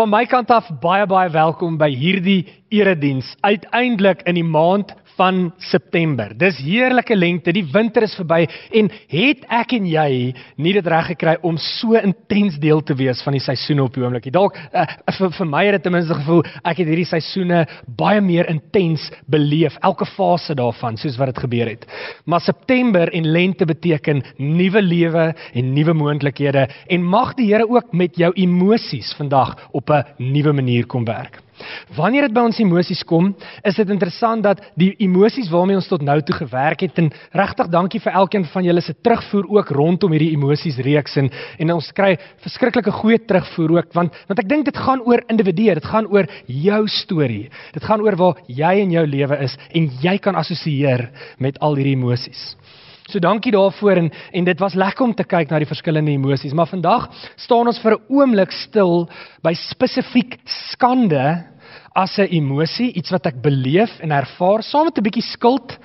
Van 0.00 0.08
my 0.08 0.22
kant 0.24 0.48
af 0.48 0.68
baie 0.80 1.04
baie 1.04 1.28
welkom 1.28 1.74
by 1.76 1.90
hierdie 1.92 2.46
erediens. 2.72 3.34
Uiteindelik 3.44 4.22
in 4.24 4.38
die 4.38 4.46
maand 4.46 4.94
van 5.20 5.50
September. 5.58 6.32
Dis 6.38 6.56
heerlike 6.64 7.12
lente, 7.16 7.52
die 7.52 7.66
winter 7.72 8.06
is 8.06 8.14
verby 8.16 8.46
en 8.76 8.88
het 9.10 9.42
ek 9.52 9.74
en 9.76 9.88
jy 9.90 10.08
nie 10.56 10.72
dit 10.76 10.86
reg 10.88 11.10
gekry 11.12 11.34
om 11.44 11.58
so 11.60 11.98
intens 11.98 12.56
deel 12.62 12.80
te 12.86 12.96
wees 12.96 13.20
van 13.26 13.36
die 13.36 13.42
seisoene 13.44 13.84
op 13.84 13.98
die 13.98 14.04
oomblik 14.04 14.28
nie. 14.28 14.32
Dalk 14.32 14.56
uh, 14.56 14.86
vir, 15.18 15.34
vir 15.36 15.50
my 15.50 15.64
het 15.66 15.76
dit 15.76 15.84
ten 15.84 15.94
minste 15.96 16.16
gevoel 16.22 16.40
ek 16.62 16.80
het 16.80 16.88
hierdie 16.88 17.08
seisoene 17.10 17.66
baie 18.00 18.22
meer 18.24 18.48
intens 18.48 19.10
beleef, 19.28 19.76
elke 19.84 20.08
fase 20.14 20.56
daarvan 20.56 20.96
soos 21.00 21.18
wat 21.20 21.34
dit 21.34 21.42
gebeur 21.44 21.72
het. 21.74 21.84
Maar 22.24 22.44
September 22.46 23.12
en 23.12 23.28
lente 23.34 23.68
beteken 23.68 24.24
nuwe 24.38 24.80
lewe 24.86 25.26
en 25.52 25.72
nuwe 25.76 25.96
moontlikhede 26.00 26.64
en 26.88 27.04
mag 27.04 27.36
die 27.36 27.50
Here 27.50 27.66
ook 27.66 27.92
met 27.92 28.14
jou 28.14 28.30
emosies 28.38 29.10
vandag 29.18 29.56
op 29.74 29.89
'n 29.98 30.32
nuwe 30.32 30.52
manier 30.52 30.86
kom 30.86 31.04
werk. 31.04 31.42
Wanneer 31.96 32.28
dit 32.28 32.34
by 32.34 32.44
ons 32.48 32.60
emosies 32.62 33.02
kom, 33.08 33.30
is 33.66 33.76
dit 33.76 33.92
interessant 33.92 34.42
dat 34.44 34.62
die 34.80 34.92
emosies 35.04 35.50
waarmee 35.52 35.76
ons 35.76 35.88
tot 35.90 36.02
nou 36.02 36.18
toe 36.24 36.36
gewerk 36.38 36.84
het 36.86 36.98
en 37.02 37.10
regtig 37.36 37.70
dankie 37.72 38.00
vir 38.00 38.16
elkeen 38.22 38.46
van 38.52 38.64
julle 38.64 38.80
se 38.84 38.94
terugvoer 39.04 39.48
ook 39.56 39.72
rondom 39.76 40.14
hierdie 40.16 40.32
emosies 40.36 40.80
reeks 40.84 41.18
en 41.20 41.30
en 41.58 41.74
ons 41.76 41.90
kry 41.96 42.14
verskriklike 42.44 42.92
goeie 43.00 43.18
terugvoer 43.18 43.76
ook 43.78 43.92
want 43.96 44.16
want 44.28 44.42
ek 44.42 44.48
dink 44.48 44.64
dit 44.64 44.76
gaan 44.76 45.02
oor 45.06 45.22
individue, 45.28 45.74
dit 45.74 45.84
gaan 45.92 46.06
oor 46.06 46.28
jou 46.46 46.82
storie. 46.88 47.50
Dit 47.74 47.84
gaan 47.84 48.00
oor 48.04 48.16
waar 48.16 48.40
jy 48.46 48.72
in 48.84 48.94
jou 48.96 49.06
lewe 49.06 49.42
is 49.44 49.56
en 49.74 49.90
jy 50.02 50.18
kan 50.18 50.36
assosieer 50.36 51.10
met 51.38 51.58
al 51.60 51.76
hierdie 51.76 51.96
emosies. 51.98 52.54
So 53.10 53.18
dankie 53.18 53.52
daarvoor 53.52 53.98
en 53.98 54.10
en 54.32 54.44
dit 54.44 54.58
was 54.58 54.74
lekker 54.74 55.04
om 55.04 55.14
te 55.14 55.26
kyk 55.26 55.50
na 55.50 55.58
die 55.58 55.68
verskillende 55.68 56.12
emosies, 56.14 56.54
maar 56.54 56.70
vandag 56.70 57.08
staan 57.36 57.66
ons 57.66 57.80
vir 57.82 57.96
'n 57.96 58.02
oomblik 58.08 58.52
stil 58.52 59.08
by 59.42 59.52
spesifiek 59.54 60.38
skande 60.46 61.44
as 61.94 62.18
'n 62.18 62.30
emosie, 62.30 62.92
iets 62.92 63.10
wat 63.10 63.26
ek 63.26 63.42
beleef 63.42 63.90
en 64.00 64.12
ervaar 64.12 64.62
saam 64.62 64.84
met 64.84 64.98
'n 64.98 65.02
bietjie 65.02 65.22
skuld. 65.22 65.78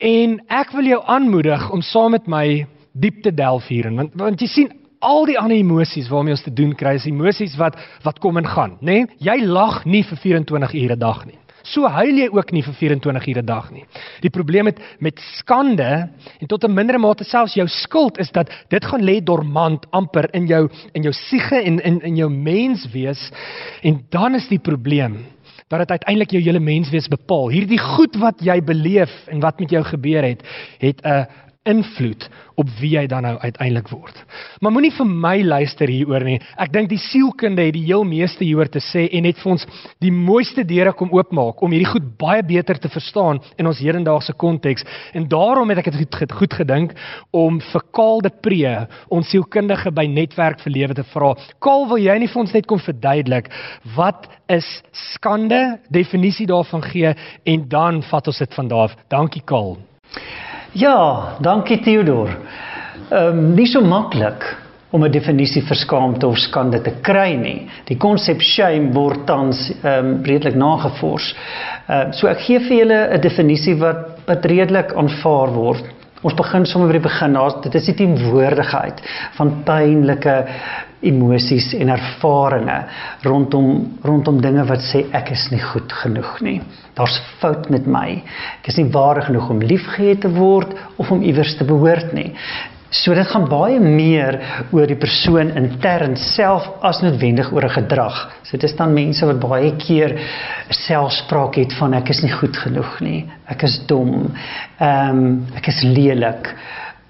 En 0.00 0.40
ek 0.48 0.72
wil 0.72 0.84
jou 0.84 1.02
aanmoedig 1.06 1.70
om 1.70 1.82
saam 1.82 2.10
met 2.10 2.26
my 2.26 2.66
diep 2.92 3.22
te 3.22 3.34
delf 3.34 3.66
hierin 3.66 3.96
want 3.96 4.14
want 4.14 4.40
jy 4.40 4.46
sien 4.46 4.72
al 5.00 5.26
die 5.26 5.38
ander 5.38 5.56
emosies 5.56 6.08
waarmee 6.08 6.32
ons 6.32 6.42
te 6.42 6.52
doen 6.52 6.74
kry 6.74 6.94
is 6.94 7.06
emosies 7.06 7.56
wat 7.56 7.76
wat 8.02 8.18
kom 8.18 8.36
en 8.36 8.46
gaan, 8.46 8.78
nê? 8.80 9.04
Nee? 9.04 9.06
Jy 9.18 9.44
lag 9.44 9.84
nie 9.84 10.02
vir 10.02 10.16
24 10.16 10.74
ure 10.74 10.94
'n 10.94 10.98
dag 10.98 11.26
nie. 11.26 11.43
So 11.64 11.88
huil 11.88 12.18
jy 12.20 12.28
ook 12.28 12.52
nie 12.52 12.62
vir 12.62 12.74
24 12.76 13.28
ure 13.32 13.42
'n 13.42 13.46
dag 13.46 13.70
nie. 13.72 13.84
Die 14.20 14.30
probleem 14.30 14.64
met 14.64 14.78
met 15.00 15.20
skande 15.38 16.08
en 16.40 16.46
tot 16.46 16.64
'n 16.64 16.74
mindere 16.74 16.98
mate 16.98 17.24
selfs 17.24 17.54
jou 17.54 17.66
skuld 17.68 18.18
is 18.18 18.30
dat 18.30 18.50
dit 18.68 18.84
gaan 18.84 19.02
lê 19.02 19.20
dormant 19.24 19.86
amper 19.90 20.28
in 20.34 20.46
jou 20.46 20.68
in 20.92 21.02
jou 21.02 21.12
siege 21.12 21.56
en 21.56 21.80
in 21.80 22.00
in 22.00 22.16
jou 22.16 22.30
menswees 22.30 23.30
en 23.82 24.04
dan 24.10 24.34
is 24.34 24.48
die 24.48 24.58
probleem 24.58 25.26
dat 25.68 25.78
dit 25.78 25.90
uiteindelik 25.90 26.30
jou 26.30 26.42
hele 26.42 26.60
menswees 26.60 27.08
bepaal. 27.08 27.48
Hierdie 27.48 27.78
goed 27.78 28.16
wat 28.20 28.42
jy 28.44 28.60
beleef 28.64 29.12
en 29.32 29.40
wat 29.40 29.60
met 29.60 29.70
jou 29.70 29.82
gebeur 29.82 30.22
het, 30.22 30.42
het 30.78 31.00
'n 31.02 31.26
invloed 31.64 32.28
op 32.60 32.68
wie 32.78 32.92
jy 32.94 33.04
dan 33.10 33.24
nou 33.26 33.34
uiteindelik 33.40 33.88
word. 33.90 34.18
Maar 34.62 34.72
moenie 34.74 34.92
vir 34.94 35.08
my 35.08 35.34
luister 35.42 35.90
hieroor 35.90 36.24
nie. 36.26 36.36
Ek 36.60 36.70
dink 36.74 36.90
die 36.92 37.00
sielkunde 37.00 37.64
het 37.64 37.74
die 37.74 37.86
heel 37.86 38.04
meeste 38.06 38.44
hieroor 38.44 38.70
te 38.70 38.82
sê 38.84 39.06
en 39.16 39.26
net 39.26 39.40
vir 39.42 39.54
ons 39.56 39.64
die 40.04 40.12
mooiste 40.14 40.62
deure 40.68 40.92
kom 40.94 41.12
oopmaak 41.16 41.62
om 41.64 41.74
hierdie 41.74 41.90
goed 41.90 42.12
baie 42.20 42.44
beter 42.46 42.78
te 42.78 42.90
verstaan 42.92 43.40
in 43.58 43.70
ons 43.70 43.80
hedendaagse 43.82 44.36
konteks. 44.38 44.86
En 45.16 45.26
daarom 45.30 45.72
het 45.72 45.82
ek 45.82 45.90
dit 45.96 46.14
goed, 46.14 46.36
goed 46.44 46.58
gedink 46.60 46.94
om 47.34 47.58
vir 47.72 47.86
Kaal 47.96 48.22
de 48.24 48.32
Pre, 48.44 48.74
ons 49.08 49.30
sielkundige 49.32 49.90
by 49.94 50.06
Netwerk 50.10 50.62
vir 50.62 50.76
Lewe 50.76 50.98
te 51.00 51.06
vra. 51.14 51.32
Kaal, 51.64 51.88
wil 51.90 52.02
jy 52.02 52.18
nie 52.20 52.30
vir 52.30 52.44
ons 52.44 52.54
net 52.54 52.68
kom 52.70 52.82
verduidelik 52.82 53.50
wat 53.96 54.28
is 54.52 54.68
skande, 55.16 55.80
definisie 55.90 56.46
daarvan 56.46 56.84
gee 56.84 57.14
en 57.48 57.68
dan 57.68 58.02
vat 58.10 58.28
ons 58.30 58.44
dit 58.44 58.60
van 58.60 58.68
daar 58.70 58.84
af. 58.84 58.96
Dankie 59.08 59.42
Kaal. 59.42 59.78
Ja, 60.74 61.36
dankie 61.38 61.78
Theodor. 61.78 62.32
Ehm 63.10 63.38
um, 63.38 63.54
nie 63.54 63.66
so 63.70 63.80
maklik 63.80 64.42
om 64.90 65.04
'n 65.04 65.10
definisie 65.10 65.62
vir 65.62 65.76
skaamte 65.76 66.26
of 66.26 66.38
skande 66.38 66.80
te 66.82 66.90
kry 67.02 67.36
nie. 67.36 67.68
Die 67.86 67.96
konsep 67.96 68.42
shame 68.42 68.90
word 68.92 69.26
tans 69.26 69.70
ehm 69.70 70.06
um, 70.06 70.24
redelik 70.24 70.56
nagevors. 70.58 71.34
Ehm 71.86 72.08
uh, 72.08 72.12
so 72.12 72.26
ek 72.26 72.40
gee 72.46 72.58
vir 72.58 72.78
julle 72.78 73.00
'n 73.14 73.20
definisie 73.20 73.76
wat 73.78 74.18
wat 74.26 74.44
redelik 74.44 74.90
aanvaar 74.96 75.54
word. 75.54 75.84
Ons 76.22 76.34
begin 76.34 76.66
sommer 76.66 76.88
by 76.88 76.98
die 76.98 77.08
begin. 77.08 77.38
Dit 77.62 77.74
is 77.74 77.86
die 77.86 77.94
teenwoordigheid 77.94 79.02
van 79.36 79.62
pynlike 79.64 80.46
emosies 81.10 81.72
en 81.78 81.92
ervarings 81.94 83.24
rondom 83.24 83.98
rondom 84.02 84.40
dinge 84.40 84.64
wat 84.68 84.84
sê 84.84 85.04
ek 85.12 85.32
is 85.34 85.48
nie 85.52 85.62
goed 85.62 85.92
genoeg 86.02 86.40
nie. 86.44 86.60
Daar's 86.94 87.16
fout 87.40 87.70
met 87.70 87.86
my. 87.90 88.22
Ek 88.60 88.70
is 88.70 88.78
nie 88.78 88.90
waardig 88.92 89.28
genoeg 89.30 89.50
om 89.50 89.64
liefgehad 89.64 90.22
te 90.24 90.30
word 90.34 90.76
of 90.96 91.10
om 91.10 91.22
iewers 91.22 91.56
te 91.58 91.66
behoort 91.66 92.12
nie. 92.14 92.30
So 92.94 93.14
dit 93.14 93.26
gaan 93.26 93.48
baie 93.50 93.80
meer 93.82 94.36
oor 94.70 94.86
die 94.86 94.98
persoon 94.98 95.50
intern 95.58 96.14
self 96.20 96.68
as 96.86 97.00
noodwendig 97.02 97.50
oor 97.52 97.66
'n 97.66 97.76
gedrag. 97.80 98.18
So 98.44 98.56
dit 98.56 98.70
is 98.70 98.76
dan 98.76 98.94
mense 98.94 99.26
wat 99.26 99.40
baie 99.40 99.72
keer 99.76 100.14
selfspraak 100.70 101.56
het 101.56 101.72
van 101.72 101.94
ek 101.94 102.10
is 102.10 102.22
nie 102.22 102.32
goed 102.32 102.56
genoeg 102.56 103.00
nie. 103.00 103.26
Ek 103.48 103.62
is 103.62 103.80
dom. 103.86 104.30
Ehm 104.78 105.10
um, 105.10 105.46
ek 105.56 105.68
is 105.68 105.82
lelik. 105.82 106.54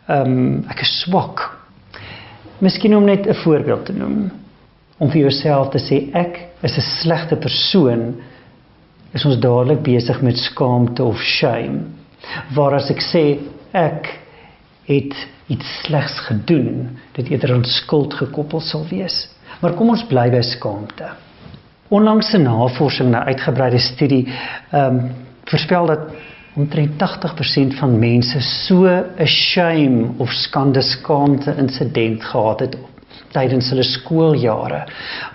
Ehm 0.08 0.32
um, 0.32 0.64
ek 0.70 0.80
is 0.80 1.00
swak 1.02 1.63
Miskien 2.64 2.96
om 2.96 3.04
net 3.04 3.26
'n 3.28 3.34
voorbeeld 3.34 3.84
te 3.84 3.92
noem. 3.92 4.30
Om 4.96 5.10
vir 5.10 5.20
jouself 5.20 5.68
te 5.68 5.78
sê 5.78 6.08
ek 6.12 6.46
is 6.62 6.76
'n 6.76 6.80
slegte 7.02 7.36
persoon, 7.36 8.14
is 9.12 9.24
ons 9.24 9.38
dadelik 9.38 9.82
besig 9.82 10.22
met 10.22 10.38
skaamte 10.38 11.04
of 11.04 11.20
shame. 11.20 11.80
Waar 12.54 12.74
as 12.74 12.90
ek 12.90 13.00
sê 13.00 13.38
ek 13.72 14.18
het 14.84 15.14
iets 15.46 15.82
slegs 15.82 16.20
gedoen, 16.20 16.98
dit 17.12 17.28
eerder 17.28 17.52
aan 17.52 17.64
skuld 17.64 18.14
gekoppel 18.14 18.60
sal 18.60 18.86
wees. 18.90 19.28
Maar 19.60 19.72
kom 19.72 19.88
ons 19.88 20.06
bly 20.06 20.30
by 20.30 20.40
skaamte. 20.40 21.08
Onlangse 21.88 22.38
navorsing 22.38 23.10
na 23.10 23.24
uitgebreide 23.24 23.78
studie 23.78 24.26
ehm 24.70 24.96
um, 24.96 25.10
voorspel 25.44 25.86
dat 25.86 26.00
omtrent 26.56 26.90
80% 26.90 27.78
van 27.78 27.98
mense 27.98 28.40
so 28.40 28.86
'n 28.86 29.26
shame 29.26 30.10
of 30.16 30.30
skande 30.30 30.82
skaamte 30.82 31.54
insident 31.56 32.24
gehad 32.24 32.60
het 32.60 32.76
tydens 33.34 33.70
hulle 33.72 33.84
skooljare 33.86 34.84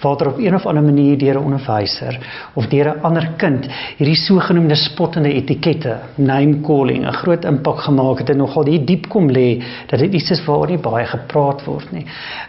waar 0.01 0.17
daar 0.17 0.31
op 0.31 0.39
een 0.39 0.55
of 0.55 0.65
ander 0.65 0.83
manier 0.83 1.17
deur 1.17 1.39
'n 1.39 1.43
onderwyser 1.43 2.19
of 2.53 2.67
deur 2.67 2.87
'n 2.87 3.01
ander 3.01 3.27
kind 3.37 3.67
hierdie 3.97 4.15
sogenaamde 4.15 4.75
spottende 4.75 5.33
etikette 5.33 5.97
name 6.15 6.61
calling 6.61 7.05
'n 7.05 7.13
groot 7.13 7.45
impak 7.45 7.79
gemaak 7.79 8.17
het 8.19 8.29
en 8.29 8.37
nogal 8.37 8.65
hier 8.65 8.85
diep 8.85 9.09
kom 9.09 9.29
lê 9.29 9.63
dat 9.87 9.99
dit 9.99 10.13
iets 10.13 10.31
is 10.31 10.45
waaroor 10.45 10.67
nie 10.67 10.77
baie 10.77 11.05
gepraat 11.05 11.65
word 11.65 11.91
nie. 11.91 12.05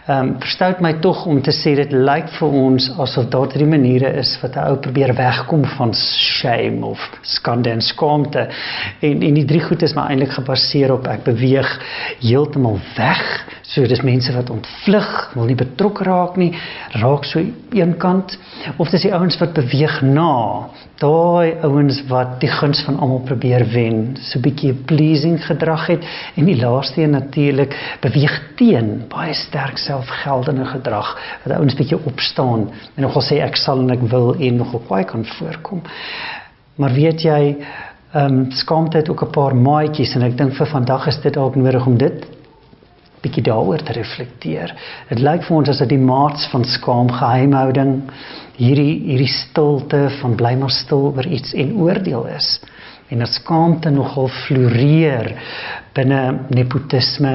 Ehm 0.06 0.27
um, 0.27 0.37
verstout 0.38 0.81
my 0.81 0.93
tog 1.00 1.27
om 1.27 1.43
te 1.43 1.53
sê 1.53 1.75
dit 1.75 1.93
lyk 1.93 2.28
vir 2.38 2.49
ons 2.49 2.91
asof 2.99 3.28
daar 3.28 3.49
drie 3.49 3.67
maniere 3.67 4.12
is 4.19 4.38
wat 4.43 4.56
'n 4.56 4.69
ou 4.69 4.77
probeer 4.77 5.15
wegkom 5.15 5.65
van 5.65 5.94
shame 5.94 6.87
of 6.87 7.11
skande 7.22 7.71
en 7.71 7.81
skaamte 7.81 8.49
en 9.00 9.22
en 9.22 9.34
die 9.34 9.44
drie 9.44 9.61
goed 9.61 9.82
is 9.82 9.94
maar 9.94 10.09
eintlik 10.09 10.32
gebaseer 10.32 10.93
op 10.93 11.06
ek 11.06 11.25
beweeg 11.25 11.81
heeltemal 12.21 12.78
weg 12.97 13.44
So 13.71 13.87
dis 13.87 14.00
mense 14.03 14.32
wat 14.34 14.49
ontvlug, 14.50 15.09
wil 15.41 15.51
nie 15.51 15.59
betrokke 15.59 16.05
raak 16.06 16.37
nie, 16.41 16.53
raak 17.01 17.27
so 17.28 17.43
eenkant 17.77 18.37
of 18.78 18.91
dis 18.93 19.06
die 19.06 19.12
ouens 19.17 19.39
wat 19.41 19.55
beweeg 19.56 20.01
na. 20.06 20.69
Daai 21.01 21.56
ouens 21.65 22.03
wat 22.11 22.39
die 22.43 22.51
guns 22.53 22.83
van 22.84 22.99
almal 23.01 23.23
probeer 23.28 23.65
wen, 23.73 24.17
so 24.21 24.39
'n 24.39 24.43
bietjie 24.43 24.75
pleasing 24.87 25.39
gedrag 25.45 25.87
het 25.89 26.05
en 26.37 26.45
die 26.45 26.61
laaste 26.61 27.03
een 27.03 27.17
natuurlik 27.17 27.77
beweeg 28.03 28.41
teen 28.56 29.05
baie 29.09 29.34
sterk 29.34 29.79
selfgeldende 29.79 30.65
gedrag. 30.65 31.17
Dat 31.45 31.56
ouens 31.56 31.75
bietjie 31.75 31.99
opstaan 32.05 32.69
en 32.97 33.03
nogal 33.03 33.23
sê 33.23 33.41
ek 33.41 33.56
sal 33.56 33.81
en 33.81 33.91
ek 33.91 34.03
wil 34.11 34.34
en 34.34 34.56
nogal 34.56 34.82
baie 34.88 35.05
kan 35.05 35.25
voorkom. 35.25 35.82
Maar 36.76 36.93
weet 36.93 37.23
jy, 37.23 37.56
ehm 38.12 38.38
um, 38.38 38.50
skaamte 38.50 38.97
het 38.97 39.09
ook 39.09 39.23
'n 39.23 39.31
paar 39.31 39.56
maatjies 39.56 40.14
en 40.14 40.23
ek 40.23 40.37
dink 40.37 40.53
vir 40.55 40.67
vandag 40.67 41.06
is 41.06 41.20
dit 41.20 41.35
dalk 41.35 41.55
nodig 41.55 41.87
om 41.87 41.97
dit 41.97 42.39
bietjie 43.22 43.44
daaroor 43.44 43.82
te 43.84 43.93
reflekteer. 43.96 44.75
Dit 45.08 45.22
lyk 45.22 45.44
vir 45.46 45.56
ons 45.56 45.70
as 45.72 45.81
dit 45.84 45.93
die 45.93 46.02
maats 46.02 46.46
van 46.52 46.64
skaam 46.64 47.11
geheimhouding 47.12 47.96
hierdie 48.61 48.94
hierdie 49.08 49.32
stilte 49.32 50.06
van 50.20 50.37
bly 50.40 50.55
maar 50.61 50.72
stil 50.75 51.11
oor 51.14 51.26
iets 51.26 51.55
en 51.56 51.75
oordeel 51.81 52.26
is. 52.34 52.58
En 53.11 53.25
dat 53.25 53.32
skaamte 53.34 53.90
nogal 53.90 54.28
floreer 54.44 55.32
binne 55.96 56.20
nepotisme, 56.55 57.34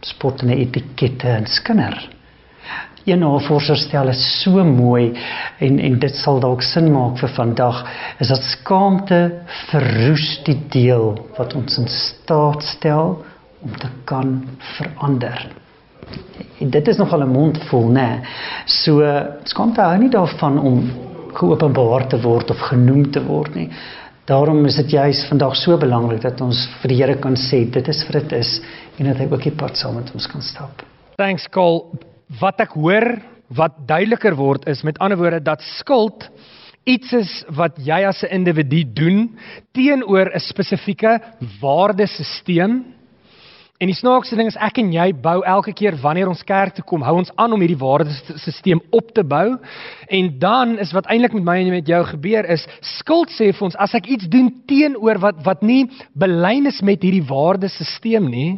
spottende 0.00 0.56
etikette 0.56 1.28
en 1.28 1.46
skinder. 1.46 1.98
Een 3.04 3.22
navorser 3.24 3.76
stel 3.80 4.10
dit 4.12 4.20
so 4.20 4.64
mooi 4.64 5.12
en 5.58 5.78
en 5.80 5.98
dit 6.00 6.16
sal 6.16 6.40
dalk 6.40 6.62
sin 6.62 6.90
maak 6.92 7.18
vir 7.20 7.32
vandag 7.36 7.80
is 8.20 8.28
dat 8.28 8.44
skaamte 8.44 9.20
verroes 9.70 10.26
die 10.44 10.58
deel 10.72 11.14
wat 11.38 11.56
ons 11.56 11.78
in 11.80 11.88
staat 11.88 12.64
stel 12.76 13.16
om 13.62 13.76
te 13.78 13.88
kan 14.04 14.48
verander. 14.76 15.48
dit 16.60 16.88
is 16.88 16.96
nogal 16.96 17.22
'n 17.22 17.32
mond 17.32 17.58
vol, 17.70 17.88
né? 17.88 18.20
So 18.66 19.00
skaamte 19.44 19.80
hou 19.80 19.98
nie 19.98 20.10
daarvan 20.10 20.58
om 20.58 20.90
geopenbaar 21.34 22.08
te 22.08 22.20
word 22.20 22.50
of 22.50 22.58
genoem 22.58 23.10
te 23.10 23.22
word 23.24 23.54
nie. 23.54 23.70
Daarom 24.24 24.66
is 24.66 24.76
dit 24.76 24.90
juis 24.90 25.26
vandag 25.28 25.56
so 25.56 25.76
belangrik 25.78 26.22
dat 26.22 26.40
ons 26.40 26.68
vir 26.82 26.88
die 26.88 26.96
Here 27.02 27.16
kan 27.16 27.34
sê 27.34 27.64
dit 27.70 27.88
is 27.88 28.04
vir 28.04 28.20
dit 28.20 28.32
is 28.32 28.60
en 28.98 29.06
dat 29.06 29.16
hy 29.16 29.28
ook 29.30 29.42
die 29.42 29.56
pad 29.56 29.76
saam 29.76 29.94
met 29.94 30.10
ons 30.14 30.26
kan 30.26 30.42
stap. 30.42 30.82
Thanks 31.16 31.48
Cole. 31.48 31.98
Wat 32.40 32.60
ek 32.60 32.76
hoor 32.78 33.18
wat 33.48 33.72
duideliker 33.86 34.36
word 34.38 34.68
is 34.70 34.84
met 34.86 34.98
ander 34.98 35.18
woorde 35.18 35.42
dat 35.42 35.62
skuld 35.78 36.28
iets 36.88 37.12
is 37.12 37.32
wat 37.56 37.76
jy 37.82 38.06
as 38.06 38.22
'n 38.22 38.30
individu 38.30 38.84
doen 38.84 39.36
teenoor 39.72 40.30
'n 40.34 40.40
spesifieke 40.40 41.20
waardesisteem 41.60 42.84
En 43.80 43.88
die 43.88 43.96
snaakste 43.96 44.36
ding 44.36 44.50
is 44.50 44.58
ek 44.60 44.76
en 44.82 44.90
jy 44.92 45.06
bou 45.24 45.38
elke 45.48 45.72
keer 45.72 45.94
wanneer 46.02 46.28
ons 46.28 46.42
kerk 46.44 46.74
toe 46.76 46.82
kom, 46.84 47.00
hou 47.00 47.14
ons 47.16 47.30
aan 47.40 47.54
om 47.56 47.62
hierdie 47.64 47.78
waardesisteem 47.80 48.82
op 48.92 49.08
te 49.16 49.24
bou. 49.24 49.54
En 50.12 50.28
dan 50.42 50.74
is 50.84 50.92
wat 50.92 51.08
eintlik 51.08 51.32
met 51.38 51.46
my 51.46 51.54
en 51.62 51.70
met 51.72 51.88
jou 51.88 52.02
gebeur 52.10 52.44
is 52.52 52.66
skuld 52.98 53.32
sê 53.32 53.48
vir 53.54 53.68
ons 53.70 53.78
as 53.80 53.96
ek 53.96 54.10
iets 54.12 54.28
doen 54.28 54.50
teenoor 54.68 55.22
wat 55.24 55.40
wat 55.46 55.64
nie 55.64 55.86
belyn 56.12 56.68
is 56.68 56.82
met 56.84 57.00
hierdie 57.00 57.24
waardesisteem 57.24 58.28
nie, 58.28 58.50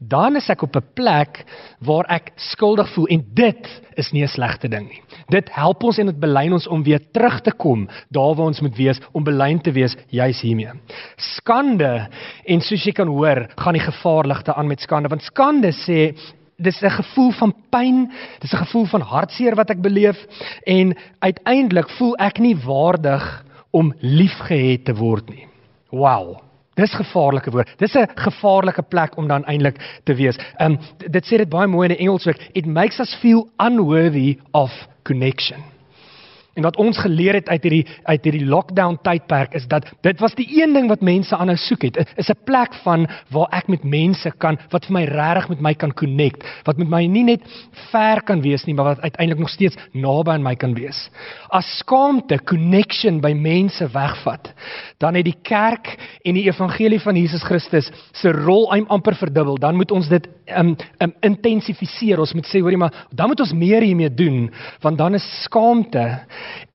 dan 0.00 0.40
is 0.40 0.48
ek 0.48 0.64
op 0.64 0.80
'n 0.80 0.88
plek 0.96 1.44
waar 1.84 2.08
ek 2.08 2.32
skuldig 2.36 2.88
voel 2.94 3.12
en 3.12 3.26
dit 3.34 3.68
is 3.96 4.12
nie 4.12 4.22
'n 4.22 4.28
slegte 4.28 4.68
ding 4.68 4.88
nie. 4.88 5.02
Dit 5.28 5.50
help 5.52 5.82
ons 5.84 5.98
en 5.98 6.06
dit 6.06 6.20
belyn 6.20 6.52
ons 6.52 6.66
om 6.66 6.82
weer 6.82 7.00
terug 7.12 7.40
te 7.42 7.52
kom 7.52 7.88
daar 8.10 8.34
waar 8.34 8.46
ons 8.46 8.60
moet 8.60 8.76
wees 8.76 9.00
om 9.12 9.24
belyn 9.24 9.60
te 9.60 9.72
wees 9.72 9.96
juis 10.08 10.40
hiermee. 10.40 10.72
Skande 11.16 12.08
en 12.46 12.60
soos 12.60 12.84
jy 12.84 12.92
kan 12.92 13.08
hoor, 13.08 13.48
gaan 13.56 13.74
die 13.74 13.84
gevaarligte 13.84 14.52
aan 14.62 14.70
met 14.70 14.80
skande 14.80 15.10
want 15.10 15.26
skande 15.26 15.72
sê 15.74 16.14
dis 16.62 16.82
'n 16.82 16.90
gevoel 16.90 17.30
van 17.30 17.54
pyn, 17.70 18.12
dis 18.38 18.52
'n 18.52 18.64
gevoel 18.64 18.86
van 18.86 19.00
hartseer 19.00 19.54
wat 19.54 19.70
ek 19.70 19.80
beleef 19.80 20.18
en 20.64 20.96
uiteindelik 21.18 21.88
voel 21.98 22.14
ek 22.16 22.38
nie 22.38 22.56
waardig 22.56 23.44
om 23.70 23.94
liefgehet 23.98 24.84
te 24.84 24.94
word 24.94 25.28
nie. 25.28 25.46
Wow. 25.90 26.38
Dis 26.74 26.94
gevaarlike 26.94 27.50
woord. 27.50 27.74
Dis 27.78 27.94
'n 27.94 28.06
gevaarlike 28.14 28.82
plek 28.82 29.16
om 29.16 29.28
dan 29.28 29.44
eintlik 29.44 30.00
te 30.04 30.14
wees. 30.14 30.38
Um, 30.58 30.78
dit 30.96 31.24
sê 31.24 31.36
dit 31.36 31.48
baie 31.48 31.66
mooi 31.66 31.88
in 31.88 31.96
Engels 31.96 32.26
ook. 32.26 32.36
It 32.52 32.66
makes 32.66 33.00
us 33.00 33.14
feel 33.14 33.48
unworthy 33.58 34.38
of 34.52 34.70
connection. 35.02 35.71
En 36.52 36.62
wat 36.62 36.76
ons 36.76 36.98
geleer 37.00 37.38
het 37.38 37.48
uit 37.48 37.62
hierdie 37.64 37.84
uit 38.04 38.26
hierdie 38.26 38.44
lockdown 38.46 38.98
tydperk 39.02 39.54
is 39.56 39.64
dat 39.70 39.86
dit 40.04 40.18
was 40.20 40.34
die 40.36 40.46
een 40.52 40.74
ding 40.76 40.88
wat 40.90 41.00
mense 41.00 41.36
aanhou 41.36 41.56
soek 41.56 41.86
het, 41.88 41.96
is 42.16 42.28
'n 42.28 42.44
plek 42.44 42.74
van 42.84 43.06
waar 43.32 43.48
ek 43.50 43.68
met 43.68 43.84
mense 43.84 44.30
kan 44.38 44.58
wat 44.70 44.84
vir 44.84 44.92
my 44.92 45.04
regtig 45.04 45.48
met 45.48 45.60
my 45.60 45.74
kan 45.74 45.94
connect, 45.94 46.44
wat 46.64 46.76
met 46.76 46.88
my 46.88 47.06
nie 47.06 47.24
net 47.24 47.40
ver 47.90 48.22
kan 48.22 48.42
wees 48.42 48.64
nie, 48.64 48.74
maar 48.74 48.84
wat 48.84 49.00
uiteindelik 49.00 49.40
nog 49.40 49.48
steeds 49.48 49.76
naby 49.92 50.30
aan 50.30 50.42
my 50.42 50.54
kan 50.54 50.74
wees. 50.74 51.10
As 51.48 51.78
skaamte 51.78 52.38
connection 52.44 53.20
by 53.20 53.32
mense 53.32 53.88
wegvat, 53.88 54.52
dan 54.98 55.14
het 55.14 55.24
die 55.24 55.38
kerk 55.42 55.96
en 56.24 56.34
die 56.34 56.44
evangelie 56.44 57.00
van 57.00 57.16
Jesus 57.16 57.42
Christus 57.42 57.90
se 58.12 58.32
rol 58.32 58.70
amper 58.72 59.14
verdubbel. 59.14 59.58
Dan 59.58 59.74
moet 59.74 59.90
ons 59.90 60.08
dit 60.08 60.28
um, 60.56 60.76
um 60.98 61.12
intensifiseer. 61.20 62.20
Ons 62.20 62.34
moet 62.34 62.46
sê 62.46 62.60
hoorie 62.60 62.76
maar 62.76 63.06
dan 63.10 63.28
moet 63.28 63.40
ons 63.40 63.52
meer 63.52 63.82
hiermee 63.82 64.14
doen 64.14 64.50
want 64.80 64.98
dan 64.98 65.14
is 65.14 65.42
skaamte 65.44 66.26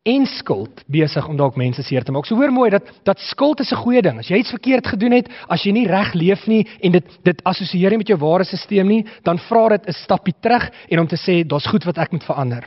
en 0.03 0.25
skuld 0.25 0.83
besig 0.87 1.27
om 1.27 1.37
dalk 1.37 1.57
mense 1.59 1.83
seer 1.83 2.03
te 2.03 2.11
maak. 2.11 2.25
So 2.25 2.35
hoor 2.35 2.51
mooi 2.51 2.69
dat 2.69 2.83
dat 3.03 3.19
skuld 3.19 3.59
is 3.59 3.71
'n 3.71 3.83
goeie 3.83 4.01
ding. 4.01 4.19
As 4.19 4.27
jy 4.27 4.37
iets 4.37 4.55
verkeerd 4.55 4.87
gedoen 4.87 5.11
het, 5.11 5.29
as 5.49 5.63
jy 5.63 5.71
nie 5.71 5.87
reg 5.87 6.13
leef 6.13 6.47
nie 6.47 6.67
en 6.81 6.91
dit 6.91 7.05
dit 7.23 7.43
assosieer 7.43 7.89
nie 7.89 7.97
met 7.97 8.07
jou 8.07 8.17
ware 8.17 8.43
stelsel 8.43 8.85
nie, 8.85 9.05
dan 9.23 9.37
vra 9.37 9.69
dit 9.69 9.87
'n 9.87 9.93
stappie 9.93 10.35
terug 10.41 10.71
en 10.89 10.99
om 10.99 11.07
te 11.07 11.17
sê 11.17 11.47
daar's 11.47 11.67
goed 11.67 11.83
wat 11.83 11.97
ek 11.97 12.11
moet 12.11 12.23
verander. 12.23 12.63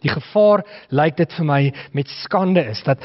Die 0.00 0.12
gevaar 0.12 0.64
lyk 0.90 1.16
dit 1.16 1.32
vir 1.32 1.44
my 1.44 1.72
met 1.92 2.08
skande 2.08 2.64
is 2.70 2.82
dat 2.82 2.98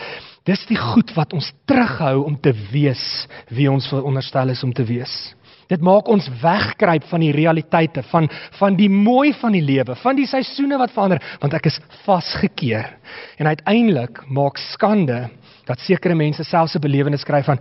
dis 0.45 0.65
die 0.65 0.77
goed 0.77 1.13
wat 1.15 1.33
ons 1.33 1.51
terughou 1.69 2.25
om 2.25 2.39
te 2.41 2.53
wees 2.71 3.27
wie 3.49 3.69
ons 3.71 3.87
veronderstel 3.87 4.49
is 4.49 4.63
om 4.63 4.73
te 4.73 4.83
wees. 4.83 5.35
Dit 5.69 5.83
maak 5.85 6.07
ons 6.09 6.25
wegkruip 6.41 7.05
van 7.11 7.21
die 7.21 7.33
realiteite 7.35 8.01
van 8.09 8.29
van 8.57 8.75
die 8.75 8.89
mooi 8.89 9.33
van 9.37 9.53
die 9.53 9.61
lewe, 9.61 9.95
van 10.01 10.17
die 10.17 10.27
seisoene 10.27 10.79
wat 10.81 10.95
verander, 10.95 11.21
want 11.41 11.53
ek 11.53 11.69
is 11.69 11.77
vasgekeer. 12.07 12.89
En 13.37 13.51
uiteindelik 13.51 14.23
maak 14.33 14.57
skande 14.57 15.27
dat 15.69 15.85
sekere 15.85 16.17
mense 16.17 16.43
selfs 16.43 16.75
'n 16.75 16.81
belewenis 16.81 17.21
skryf 17.21 17.45
van 17.45 17.59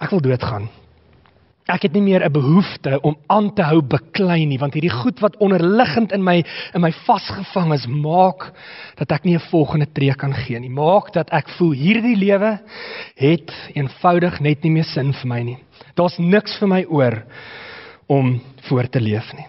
ek 0.00 0.10
wil 0.10 0.20
doodgaan. 0.20 0.68
Ek 1.66 1.82
het 1.82 1.92
nie 1.92 2.02
meer 2.02 2.22
'n 2.24 2.32
behoefte 2.32 3.00
om 3.02 3.16
aan 3.26 3.52
te 3.54 3.62
hou 3.62 3.82
beklei 3.82 4.46
nie, 4.46 4.58
want 4.58 4.74
hierdie 4.74 5.02
goed 5.02 5.18
wat 5.20 5.36
onderliggend 5.36 6.12
in 6.12 6.22
my 6.22 6.44
in 6.74 6.80
my 6.80 6.92
vasgevang 6.92 7.72
is, 7.72 7.86
maak 7.86 8.52
dat 8.96 9.12
ek 9.12 9.24
nie 9.24 9.34
'n 9.34 9.50
volgende 9.50 9.86
tree 9.92 10.14
kan 10.14 10.32
gee 10.32 10.58
nie. 10.58 10.70
Maak 10.70 11.12
dat 11.12 11.30
ek 11.30 11.48
voel 11.48 11.72
hierdie 11.72 12.16
lewe 12.16 12.60
het 13.16 13.52
eenvoudig 13.74 14.40
net 14.40 14.62
nie 14.62 14.70
meer 14.70 14.84
sin 14.84 15.12
vir 15.12 15.26
my 15.28 15.42
nie. 15.42 15.58
Daar's 15.96 16.18
niks 16.18 16.58
vir 16.60 16.70
my 16.70 16.82
oor 16.88 17.22
om 18.06 18.36
voort 18.68 18.92
te 18.92 19.02
leef 19.02 19.32
nie. 19.34 19.46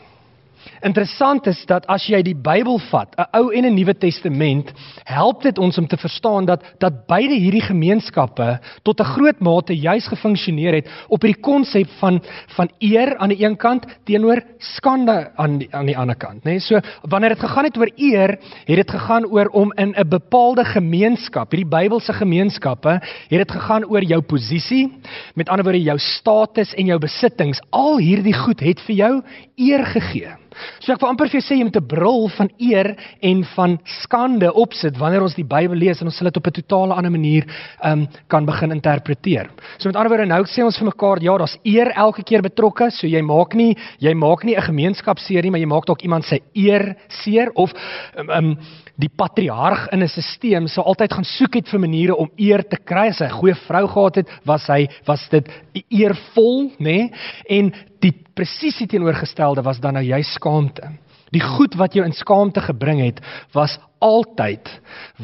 Interessant 0.85 1.47
is 1.47 1.63
dat 1.65 1.85
as 1.89 2.05
jy 2.09 2.19
die 2.21 2.35
Bybel 2.35 2.79
vat, 2.91 3.15
'n 3.17 3.25
Ou 3.33 3.49
en 3.51 3.65
'n 3.65 3.75
Nuwe 3.75 3.93
Testament, 3.93 4.73
help 5.05 5.41
dit 5.41 5.57
ons 5.57 5.77
om 5.77 5.87
te 5.87 5.97
verstaan 5.97 6.45
dat 6.45 6.63
dat 6.79 7.07
beide 7.07 7.33
hierdie 7.33 7.61
gemeenskappe 7.61 8.59
tot 8.83 8.99
'n 8.99 9.03
groot 9.03 9.39
mate 9.39 9.73
juis 9.73 10.07
gefunksioneer 10.07 10.73
het 10.73 10.87
op 11.09 11.21
hierdie 11.21 11.41
konsep 11.41 11.87
van 11.99 12.21
van 12.55 12.69
eer 12.79 13.17
aan 13.17 13.29
die 13.29 13.43
een 13.43 13.57
kant 13.57 13.85
teenoor 14.05 14.41
skande 14.57 15.31
aan 15.35 15.57
die 15.57 15.67
aan 15.71 15.85
die 15.85 15.97
ander 15.97 16.15
kant, 16.15 16.43
nê? 16.43 16.57
Nee, 16.57 16.59
so 16.59 16.79
wanneer 17.01 17.29
dit 17.29 17.39
gegaan 17.39 17.63
het 17.63 17.77
oor 17.77 17.91
eer, 17.95 18.37
het 18.65 18.75
dit 18.75 18.91
gegaan 18.91 19.25
oor 19.25 19.47
om 19.51 19.71
in 19.75 19.93
'n 19.97 20.09
bepaalde 20.09 20.65
gemeenskap, 20.65 21.51
hierdie 21.51 21.69
Bybelse 21.69 22.13
gemeenskappe, 22.13 22.99
het 23.29 23.39
dit 23.47 23.51
gegaan 23.51 23.85
oor 23.85 24.03
jou 24.03 24.21
posisie, 24.21 24.91
met 25.35 25.49
ander 25.49 25.63
woorde 25.63 25.81
jou 25.81 25.97
status 25.97 26.73
en 26.73 26.85
jou 26.85 26.99
besittings. 26.99 27.61
Al 27.69 27.97
hierdie 27.97 28.33
goed 28.33 28.59
het 28.59 28.79
vir 28.79 28.95
jou 28.95 29.23
eer 29.57 29.85
gegee. 29.85 30.35
So 30.81 30.93
ek 30.93 31.01
wil 31.01 31.11
amper 31.11 31.29
vir 31.29 31.39
jou 31.39 31.45
sê 31.45 31.57
jy 31.57 31.65
moet 31.65 31.77
'n 31.77 31.87
bril 31.89 32.29
van 32.37 32.49
eer 32.57 32.95
en 33.21 33.43
van 33.55 33.77
skande 34.03 34.53
opsit 34.53 34.97
wanneer 34.97 35.21
ons 35.21 35.35
die 35.35 35.43
Bybel 35.45 35.77
lees 35.77 36.01
en 36.01 36.07
ons 36.07 36.17
sal 36.17 36.29
dit 36.29 36.37
op 36.37 36.47
'n 36.47 36.61
totale 36.61 36.93
ander 36.93 37.11
manier 37.11 37.45
um 37.83 38.07
kan 38.27 38.45
begin 38.45 38.71
interpreteer. 38.71 39.49
So 39.77 39.89
met 39.89 39.95
ander 39.95 40.09
woorde 40.09 40.25
nou 40.25 40.43
sê 40.45 40.63
ons 40.63 40.77
vir 40.77 40.85
mekaar 40.85 41.21
ja, 41.21 41.37
daar's 41.37 41.57
eer 41.63 41.91
elke 41.95 42.23
keer 42.23 42.41
betrokke, 42.41 42.91
so 42.91 43.07
jy 43.07 43.21
maak 43.21 43.53
nie 43.55 43.75
jy 43.99 44.13
maak 44.13 44.43
nie 44.43 44.55
'n 44.55 44.61
gemeenskap 44.61 45.19
seer 45.19 45.43
nie, 45.43 45.51
maar 45.51 45.59
jy 45.59 45.67
maak 45.67 45.85
dalk 45.85 46.01
iemand 46.01 46.25
se 46.25 46.39
eer 46.53 46.95
seer 47.09 47.51
of 47.55 47.73
um, 48.15 48.29
um 48.29 48.57
die 48.97 49.09
patriarg 49.13 49.87
in 49.93 50.01
'n 50.01 50.07
stelsel 50.09 50.67
sou 50.67 50.85
altyd 50.85 51.13
gaan 51.13 51.25
soek 51.25 51.55
het 51.55 51.69
vir 51.69 51.79
maniere 51.79 52.15
om 52.15 52.31
eer 52.37 52.63
te 52.67 52.77
kry. 52.77 53.07
As 53.09 53.19
hy 53.19 53.25
'n 53.25 53.39
goeie 53.39 53.55
vrou 53.55 53.87
gehad 53.87 54.15
het, 54.15 54.27
was 54.45 54.67
hy 54.67 54.87
was 55.05 55.29
dit 55.29 55.47
eervol, 55.89 56.71
nê? 56.79 56.83
Nee? 56.83 57.11
En 57.49 57.73
die 57.99 58.13
presisie 58.33 58.87
teenoorgestelde 58.87 59.61
was 59.61 59.79
dan 59.79 59.93
nou 59.93 60.03
jy 60.03 60.21
skaamte. 60.21 60.91
Die 61.35 61.43
goed 61.43 61.75
wat 61.75 61.93
jou 61.93 62.05
in 62.07 62.15
skaamte 62.15 62.61
gebring 62.63 63.01
het, 63.03 63.19
was 63.51 63.75
altyd 63.99 64.69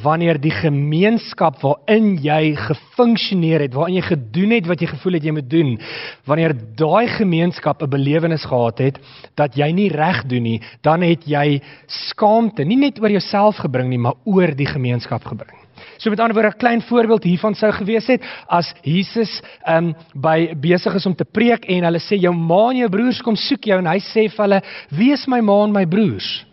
wanneer 0.04 0.40
die 0.42 0.52
gemeenskap 0.52 1.62
waarin 1.62 2.18
jy 2.24 2.56
gefunksioneer 2.58 3.68
het, 3.68 3.76
waarin 3.78 4.00
jy 4.00 4.06
gedoen 4.08 4.56
het 4.58 4.68
wat 4.68 4.82
jy 4.82 4.90
gevoel 4.92 5.18
het 5.20 5.28
jy 5.28 5.36
moet 5.38 5.50
doen, 5.50 5.74
wanneer 6.28 6.56
daai 6.76 7.08
gemeenskap 7.08 7.84
'n 7.84 7.90
belewenis 7.90 8.46
gehad 8.46 8.78
het 8.80 9.00
dat 9.36 9.56
jy 9.56 9.72
nie 9.72 9.90
reg 9.90 10.26
doen 10.26 10.44
nie, 10.44 10.62
dan 10.82 11.02
het 11.02 11.24
jy 11.26 11.62
skaamte 11.88 12.64
nie 12.66 12.78
net 12.78 13.00
oor 13.00 13.12
jouself 13.12 13.58
gebring 13.58 13.90
nie, 13.90 14.00
maar 14.00 14.16
oor 14.26 14.56
die 14.56 14.68
gemeenskap 14.68 15.24
gebring. 15.24 15.63
So 16.04 16.10
met 16.10 16.20
ander 16.20 16.36
woorde 16.36 16.56
'n 16.56 16.58
klein 16.58 16.82
voorbeeld 16.82 17.24
hiervan 17.24 17.56
sou 17.56 17.72
gewees 17.72 18.08
het 18.08 18.24
as 18.48 18.74
Jesus 18.82 19.42
ehm 19.64 19.86
um, 19.86 19.96
by 20.14 20.54
besig 20.60 20.94
is 20.94 21.06
om 21.06 21.16
te 21.16 21.26
preek 21.26 21.66
en 21.66 21.84
hulle 21.84 22.00
sê 22.00 22.20
jou 22.20 22.34
ma 22.36 22.70
en 22.70 22.78
jou 22.78 22.90
broers 22.90 23.22
kom 23.22 23.36
soek 23.36 23.64
jou 23.64 23.78
en 23.80 23.88
hy 23.88 24.00
sê 24.00 24.28
vir 24.28 24.44
hulle 24.44 24.62
wie 24.90 25.12
is 25.14 25.28
my 25.28 25.40
ma 25.40 25.64
en 25.64 25.72
my 25.72 25.86
broers? 25.86 26.46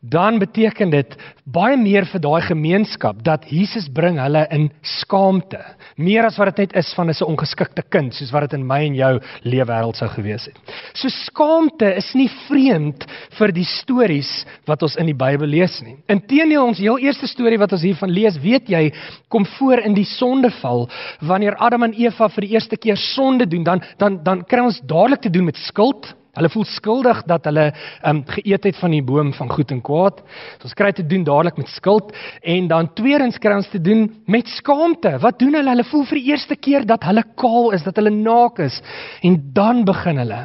Dan 0.00 0.38
beteken 0.38 0.90
dit 0.90 1.14
baie 1.48 1.76
meer 1.80 2.06
vir 2.06 2.20
daai 2.22 2.42
gemeenskap 2.46 3.22
dat 3.26 3.46
Jesus 3.50 3.88
bring 3.90 4.18
hulle 4.20 4.44
in 4.54 4.68
skaamte, 4.82 5.58
meer 5.96 6.28
as 6.28 6.38
wat 6.38 6.54
dit 6.54 6.68
net 6.68 6.76
is 6.76 6.92
van 6.94 7.08
'n 7.10 7.24
ongeskikte 7.24 7.82
kind 7.90 8.14
soos 8.14 8.30
wat 8.30 8.50
dit 8.50 8.58
in 8.58 8.66
my 8.66 8.84
en 8.86 8.94
jou 8.94 9.20
leefwêreld 9.42 9.96
sou 9.96 10.08
gewees 10.08 10.46
het. 10.46 10.56
So 10.94 11.08
skaamte 11.08 11.96
is 11.96 12.14
nie 12.14 12.28
vreemd 12.48 13.06
vir 13.38 13.52
die 13.52 13.64
stories 13.64 14.46
wat 14.66 14.82
ons 14.82 14.96
in 14.96 15.06
die 15.06 15.14
Bybel 15.14 15.46
lees 15.46 15.82
nie. 15.82 15.96
Inteendeel 16.08 16.64
ons 16.64 16.78
heel 16.78 16.98
eerste 16.98 17.26
storie 17.26 17.58
wat 17.58 17.72
ons 17.72 17.82
hiervan 17.82 18.10
lees, 18.10 18.38
weet 18.38 18.68
jy, 18.68 18.92
kom 19.28 19.44
voor 19.58 19.78
in 19.78 19.94
die 19.94 20.04
sondeval 20.04 20.88
wanneer 21.20 21.56
Adam 21.56 21.82
en 21.82 21.94
Eva 21.94 22.28
vir 22.28 22.42
die 22.42 22.54
eerste 22.54 22.76
keer 22.76 22.96
sonde 22.96 23.46
doen, 23.46 23.64
dan 23.64 23.82
dan 23.98 24.22
dan 24.22 24.44
kry 24.44 24.60
ons 24.60 24.80
dadelik 24.80 25.20
te 25.20 25.30
doen 25.30 25.44
met 25.44 25.56
skuld 25.56 26.14
Hulle 26.38 26.50
voel 26.52 26.66
skuldig 26.70 27.22
dat 27.28 27.46
hulle 27.48 27.68
um 28.06 28.22
geëet 28.28 28.68
het 28.70 28.78
van 28.78 28.94
die 28.94 29.02
boom 29.02 29.32
van 29.36 29.50
goed 29.50 29.72
en 29.74 29.80
kwaad. 29.84 30.20
So 30.58 30.68
ons 30.68 30.76
kry 30.78 30.92
te 30.94 31.06
doen 31.06 31.24
dadelik 31.26 31.58
met 31.58 31.70
skuld 31.72 32.12
en 32.42 32.68
dan 32.70 32.90
tweedens 32.98 33.40
kry 33.42 33.56
ons 33.58 33.70
te 33.72 33.80
doen 33.82 34.06
met 34.30 34.48
skaamte. 34.58 35.16
Wat 35.22 35.38
doen 35.40 35.56
hulle? 35.58 35.74
Hulle 35.74 35.86
voel 35.90 36.04
vir 36.10 36.20
die 36.20 36.32
eerste 36.32 36.56
keer 36.56 36.86
dat 36.88 37.06
hulle 37.08 37.24
kaal 37.38 37.72
is, 37.76 37.84
dat 37.86 37.98
hulle 37.98 38.14
naak 38.14 38.60
is 38.62 38.78
en 39.26 39.40
dan 39.56 39.84
begin 39.88 40.22
hulle 40.22 40.40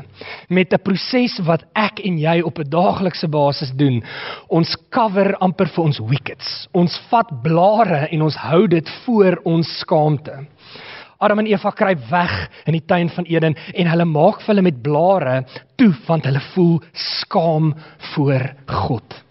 met 0.50 0.74
'n 0.74 0.82
proses 0.84 1.40
wat 1.46 1.64
ek 1.76 2.02
en 2.06 2.18
jy 2.18 2.42
op 2.42 2.60
'n 2.60 2.70
daaglikse 2.70 3.28
basis 3.28 3.72
doen. 3.72 4.04
Ons 4.50 4.76
cover 4.90 5.36
amper 5.38 5.68
vir 5.68 5.84
ons 5.84 6.00
wickets. 6.00 6.68
Ons 6.74 6.98
vat 7.10 7.30
blare 7.44 8.08
en 8.12 8.22
ons 8.22 8.36
hou 8.36 8.68
dit 8.68 8.90
voor 9.06 9.40
ons 9.44 9.80
skaamte. 9.80 10.48
Adam 11.24 11.40
en 11.40 11.52
Eva 11.52 11.72
kruip 11.72 12.02
weg 12.12 12.34
in 12.68 12.76
die 12.76 12.86
tuin 12.86 13.10
van 13.16 13.28
Eden 13.32 13.56
en 13.74 13.92
hulle 13.94 14.08
maak 14.10 14.42
vir 14.44 14.54
hulle 14.54 14.66
met 14.68 14.82
blare 14.84 15.38
toe 15.80 15.92
want 16.08 16.28
hulle 16.28 16.42
voel 16.54 16.80
skaam 16.94 17.74
voor 18.14 18.50
God. 18.68 19.24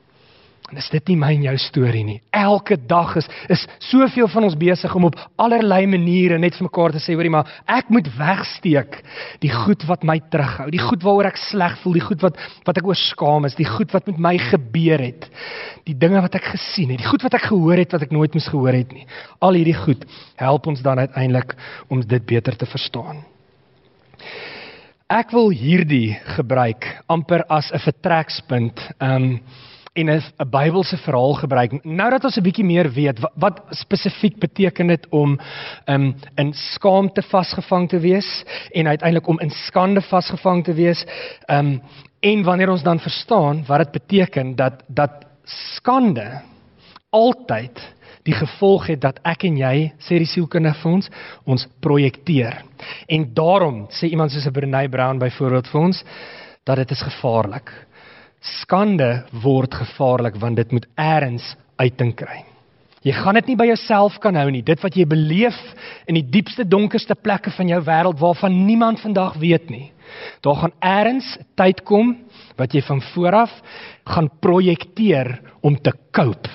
En 0.72 0.78
is 0.80 0.88
dit 0.88 1.10
nie 1.10 1.18
my 1.20 1.28
en 1.34 1.42
jou 1.44 1.52
storie 1.60 2.02
nie. 2.06 2.18
Elke 2.32 2.78
dag 2.88 3.10
is 3.20 3.26
is 3.52 3.66
soveel 3.90 4.24
van 4.32 4.46
ons 4.46 4.54
besig 4.56 4.94
om 4.96 5.04
op 5.04 5.18
allerlei 5.36 5.82
maniere 5.84 6.38
net 6.40 6.54
vir 6.56 6.64
mekaar 6.64 6.94
te 6.94 7.02
sê 7.04 7.12
hoorie 7.12 7.32
maar 7.34 7.50
ek 7.68 7.90
moet 7.92 8.06
wegsteek 8.16 8.96
die 9.42 9.50
goed 9.52 9.84
wat 9.90 10.06
my 10.08 10.16
terughou, 10.32 10.70
die 10.72 10.80
goed 10.80 11.04
waaroor 11.04 11.28
ek 11.28 11.40
sleg 11.42 11.74
voel, 11.82 11.98
die 11.98 12.04
goed 12.06 12.24
wat 12.24 12.40
wat 12.64 12.80
ek 12.80 12.88
oor 12.88 12.96
skaam 12.96 13.44
is, 13.44 13.58
die 13.58 13.68
goed 13.68 13.92
wat 13.92 14.08
met 14.08 14.22
my 14.30 14.32
gebeur 14.40 15.04
het. 15.04 15.26
Die 15.84 15.98
dinge 15.98 16.22
wat 16.24 16.38
ek 16.40 16.48
gesien 16.54 16.94
het, 16.94 17.02
die 17.02 17.10
goed 17.10 17.26
wat 17.26 17.36
ek 17.36 17.50
gehoor 17.50 17.76
het 17.76 17.92
wat 17.92 18.06
ek 18.06 18.14
nooit 18.16 18.32
moes 18.32 18.48
gehoor 18.48 18.72
het 18.72 18.96
nie. 18.96 19.04
Al 19.44 19.60
hierdie 19.60 19.76
goed 19.76 20.06
help 20.40 20.70
ons 20.72 20.80
dan 20.80 21.04
uiteindelik 21.04 21.52
om 21.92 22.00
dit 22.00 22.24
beter 22.32 22.56
te 22.56 22.70
verstaan. 22.70 23.20
Ek 25.12 25.36
wil 25.36 25.52
hierdie 25.52 26.16
gebruik 26.38 26.88
amper 27.12 27.44
as 27.52 27.68
'n 27.68 27.84
vertrekspunt. 27.84 28.80
Um 28.96 29.42
en 29.92 30.08
'n 30.08 30.48
Bybelse 30.50 30.96
verhaal 30.96 31.34
gebruik. 31.34 31.84
Nou 31.84 32.10
dat 32.10 32.24
ons 32.24 32.36
'n 32.36 32.42
bietjie 32.42 32.64
meer 32.64 32.92
weet 32.92 33.18
wat, 33.20 33.32
wat 33.34 33.60
spesifiek 33.70 34.38
beteken 34.38 34.86
dit 34.86 35.06
om 35.10 35.40
um, 35.86 36.14
in 36.34 36.52
skaamte 36.52 37.22
vasgevang 37.22 37.88
te 37.88 37.98
wees 37.98 38.44
en 38.70 38.86
uiteindelik 38.86 39.26
om 39.26 39.40
in 39.40 39.50
skande 39.50 40.00
vasgevang 40.00 40.64
te 40.64 40.72
wees. 40.72 41.04
Um 41.46 41.82
en 42.20 42.42
wanneer 42.42 42.70
ons 42.70 42.82
dan 42.82 43.00
verstaan 43.00 43.64
wat 43.66 43.78
dit 43.78 43.90
beteken 43.90 44.56
dat 44.56 44.82
dat 44.86 45.10
skande 45.44 46.40
altyd 47.10 47.94
die 48.22 48.34
gevolg 48.34 48.86
het 48.86 49.00
dat 49.00 49.18
ek 49.22 49.44
en 49.44 49.56
jy 49.56 49.92
sê 49.98 50.18
die 50.18 50.26
sielkundige 50.26 50.80
vir 50.82 50.92
ons 50.92 51.10
ons 51.44 51.68
projekteer. 51.80 52.62
En 53.06 53.34
daarom 53.34 53.86
sê 53.90 54.06
iemand 54.06 54.30
soos 54.30 54.46
'n 54.46 54.52
Brené 54.52 54.88
Brown 54.88 55.18
byvoorbeeld 55.18 55.68
vir 55.68 55.80
ons 55.80 56.04
dat 56.64 56.76
dit 56.76 56.90
is 56.90 57.02
gevaarlik 57.02 57.72
skande 58.42 59.24
word 59.42 59.74
gevaarlik 59.74 60.38
want 60.42 60.58
dit 60.58 60.72
moet 60.74 60.88
eers 60.98 61.54
uiting 61.78 62.14
kry. 62.18 62.42
Jy 63.02 63.14
gaan 63.16 63.34
dit 63.34 63.48
nie 63.50 63.58
by 63.58 63.66
jouself 63.66 64.18
kan 64.22 64.36
hou 64.38 64.46
nie. 64.54 64.62
Dit 64.62 64.82
wat 64.84 64.94
jy 64.94 65.04
beleef 65.10 65.56
in 66.06 66.14
die 66.14 66.26
diepste 66.36 66.62
donkerste 66.62 67.16
plekke 67.18 67.50
van 67.56 67.70
jou 67.72 67.80
wêreld 67.82 68.20
waarvan 68.22 68.60
niemand 68.66 69.02
vandag 69.02 69.34
weet 69.42 69.70
nie. 69.70 69.88
Daar 70.46 70.60
gaan 70.60 70.76
eers 70.78 71.32
tyd 71.58 71.82
kom 71.88 72.14
wat 72.58 72.74
jy 72.74 72.82
van 72.86 73.02
vooraf 73.12 73.54
gaan 74.06 74.30
projekteer 74.42 75.40
om 75.62 75.74
te 75.74 75.94
cope. 76.14 76.50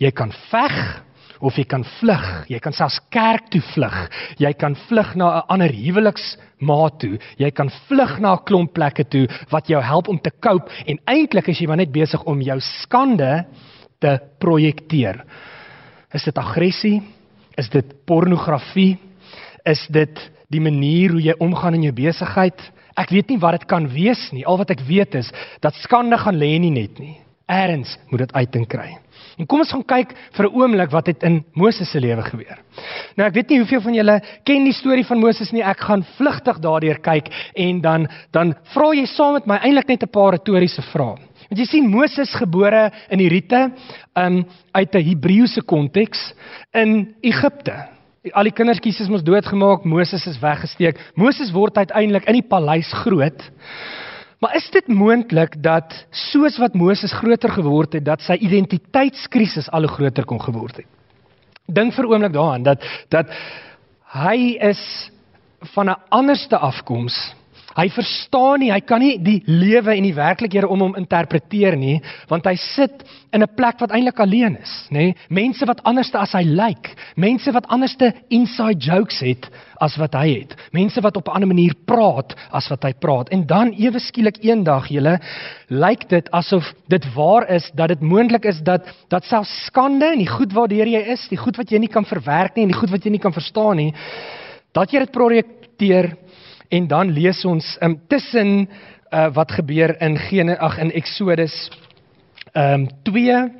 Jy 0.00 0.10
kan 0.16 0.32
veg 0.50 0.78
of 1.44 1.58
jy 1.58 1.64
kan 1.68 1.84
vlug. 1.98 2.24
Jy 2.48 2.58
kan 2.62 2.74
selfs 2.76 2.98
kerk 3.12 3.50
toe 3.52 3.60
vlug. 3.74 3.96
Jy 4.40 4.52
kan 4.58 4.76
vlug 4.88 5.14
na 5.20 5.26
'n 5.38 5.42
ander 5.48 5.72
huweliksmaat 5.72 6.98
toe. 7.00 7.18
Jy 7.38 7.50
kan 7.50 7.70
vlug 7.88 8.18
na 8.20 8.34
'n 8.34 8.44
klomp 8.44 8.72
plekke 8.72 9.04
toe 9.04 9.28
wat 9.50 9.68
jou 9.68 9.82
help 9.82 10.08
om 10.08 10.18
te 10.18 10.32
cope 10.40 10.70
en 10.86 10.98
eintlik 11.06 11.48
is 11.48 11.58
jy 11.60 11.66
maar 11.66 11.76
net 11.76 11.92
besig 11.92 12.22
om 12.24 12.40
jou 12.40 12.60
skande 12.60 13.44
te 14.00 14.18
projekteer. 14.38 15.24
Is 16.12 16.24
dit 16.24 16.38
aggressie? 16.38 17.02
Is 17.56 17.68
dit 17.68 17.84
pornografie? 18.06 18.98
Is 19.64 19.86
dit 19.90 20.30
die 20.50 20.60
manier 20.60 21.10
hoe 21.10 21.22
jy 21.22 21.34
omgaan 21.38 21.74
in 21.74 21.82
jou 21.82 21.92
besigheid? 21.92 22.72
Ek 22.96 23.10
weet 23.10 23.28
nie 23.28 23.38
wat 23.38 23.58
dit 23.58 23.66
kan 23.68 23.88
wees 23.88 24.30
nie. 24.32 24.44
Al 24.46 24.58
wat 24.58 24.70
ek 24.70 24.80
weet 24.80 25.14
is 25.14 25.32
dat 25.60 25.74
skande 25.74 26.18
gaan 26.18 26.38
lê 26.38 26.58
nie 26.58 26.70
net 26.70 26.98
nie. 26.98 27.18
Eerens 27.48 27.98
moet 28.10 28.18
dit 28.18 28.32
uiting 28.32 28.66
kry. 28.66 29.03
En 29.38 29.46
kom 29.46 29.64
ons 29.64 29.72
gaan 29.74 29.84
kyk 29.84 30.14
vir 30.36 30.46
'n 30.46 30.54
oomblik 30.54 30.90
wat 30.90 31.06
het 31.06 31.22
in 31.22 31.44
Moses 31.54 31.90
se 31.90 32.00
lewe 32.00 32.22
gebeur. 32.22 32.58
Nou 33.16 33.28
ek 33.28 33.34
weet 33.34 33.48
nie 33.50 33.58
hoeveel 33.58 33.80
van 33.80 33.94
julle 33.94 34.22
ken 34.44 34.64
die 34.64 34.72
storie 34.72 35.04
van 35.04 35.18
Moses 35.18 35.52
nie. 35.52 35.62
Ek 35.62 35.80
gaan 35.80 36.04
vlugtig 36.16 36.58
daardeur 36.58 36.98
kyk 37.00 37.28
en 37.54 37.80
dan 37.80 38.08
dan 38.32 38.54
vra 38.74 38.92
jy 38.94 39.06
saam 39.06 39.32
met 39.32 39.46
my 39.46 39.56
eintlik 39.56 39.88
net 39.88 40.02
'n 40.02 40.10
paar 40.10 40.32
retoriese 40.32 40.82
vrae. 40.82 41.18
Want 41.48 41.58
jy 41.58 41.64
sien 41.64 41.90
Moses 41.90 42.34
gebore 42.34 42.90
in 43.10 43.18
die 43.18 43.28
Riete, 43.28 43.72
um 44.16 44.44
uit 44.72 44.94
'n 44.94 45.04
Hebreëse 45.08 45.62
konteks 45.62 46.34
in 46.72 47.14
Egipte. 47.22 47.88
Al 48.32 48.44
die 48.44 48.52
kindertjies 48.52 49.00
is 49.00 49.08
mos 49.08 49.22
doodgemaak, 49.22 49.84
Moses 49.84 50.26
is 50.26 50.38
weggesteek. 50.40 50.98
Moses 51.14 51.52
word 51.52 51.76
uiteindelik 51.76 52.24
in 52.24 52.32
die 52.32 52.48
paleis 52.48 52.92
groot. 52.92 53.50
Maar 54.40 54.56
is 54.56 54.70
dit 54.70 54.88
moontlik 54.88 55.62
dat 55.62 55.94
soos 56.10 56.58
wat 56.58 56.74
Moses 56.74 57.12
groter 57.12 57.50
geword 57.50 57.92
het, 57.92 58.04
dat 58.04 58.20
sy 58.20 58.36
identiteitskrisis 58.40 59.70
al 59.70 59.86
hoe 59.86 59.94
groter 59.96 60.24
kon 60.24 60.40
geword 60.40 60.82
het? 60.82 60.88
Dink 61.66 61.94
vir 61.96 62.08
oomblik 62.10 62.34
daaraan 62.34 62.62
dat 62.66 62.82
dat 63.08 63.30
hy 64.14 64.56
is 64.60 65.10
van 65.74 65.90
'n 65.90 66.00
anderste 66.08 66.58
afkoms 66.58 67.34
Hy 67.74 67.88
verstaan 67.90 68.62
nie, 68.62 68.70
hy 68.70 68.80
kan 68.86 69.02
nie 69.02 69.16
die 69.18 69.40
lewe 69.50 69.96
en 69.96 70.06
die 70.06 70.14
werklikhede 70.14 70.68
om 70.70 70.84
hom 70.84 70.96
interpreteer 70.98 71.74
nie, 71.78 71.96
want 72.30 72.46
hy 72.46 72.54
sit 72.54 73.02
in 73.34 73.42
'n 73.42 73.54
plek 73.56 73.80
wat 73.80 73.90
eintlik 73.90 74.20
alleen 74.20 74.56
is, 74.62 74.86
nê? 74.90 75.14
Mense 75.28 75.66
wat 75.66 75.82
anderste 75.82 76.18
as 76.18 76.32
hy 76.32 76.44
lyk, 76.44 76.94
mense 77.16 77.50
wat 77.52 77.66
anderste 77.66 78.12
inside 78.30 78.78
jokes 78.78 79.20
het 79.20 79.50
as 79.80 79.96
wat 79.98 80.14
hy 80.14 80.28
het. 80.40 80.54
Mense 80.72 81.00
wat 81.02 81.16
op 81.16 81.28
'n 81.28 81.34
ander 81.34 81.48
manier 81.48 81.74
praat 81.86 82.34
as 82.52 82.68
wat 82.68 82.84
hy 82.84 82.92
praat. 82.92 83.28
En 83.30 83.46
dan 83.46 83.72
ewe 83.72 83.98
skielik 83.98 84.38
eendag, 84.44 84.88
julle, 84.88 85.18
lyk 85.68 86.08
dit 86.08 86.30
asof 86.30 86.74
dit 86.88 87.14
waar 87.14 87.50
is 87.50 87.70
dat 87.74 87.88
dit 87.88 88.00
moontlik 88.00 88.44
is 88.44 88.60
dat 88.62 88.86
dat 89.08 89.24
self 89.24 89.46
skande 89.46 90.12
en 90.12 90.18
die 90.18 90.30
goed 90.30 90.52
waartoe 90.52 90.86
jy 90.86 91.02
is, 91.12 91.28
die 91.28 91.38
goed 91.38 91.56
wat 91.56 91.70
jy 91.70 91.78
nie 91.78 91.88
kan 91.88 92.04
verwerk 92.04 92.56
nie 92.56 92.62
en 92.62 92.70
die 92.70 92.78
goed 92.78 92.90
wat 92.90 93.04
jy 93.04 93.10
nie 93.10 93.18
kan 93.18 93.32
verstaan 93.32 93.76
nie, 93.76 93.94
dat 94.72 94.90
jy 94.92 94.98
dit 94.98 95.12
projekteer 95.12 96.16
En 96.68 96.86
dan 96.86 97.10
lees 97.10 97.44
ons 97.44 97.76
um, 97.80 98.00
tussen 98.08 98.68
uh, 99.10 99.28
wat 99.34 99.52
gebeur 99.52 100.00
in 100.00 100.18
Gene 100.18 100.58
ag 100.58 100.78
in 100.78 100.92
Exodus 100.92 101.70
um 102.54 102.88
2 103.02 103.52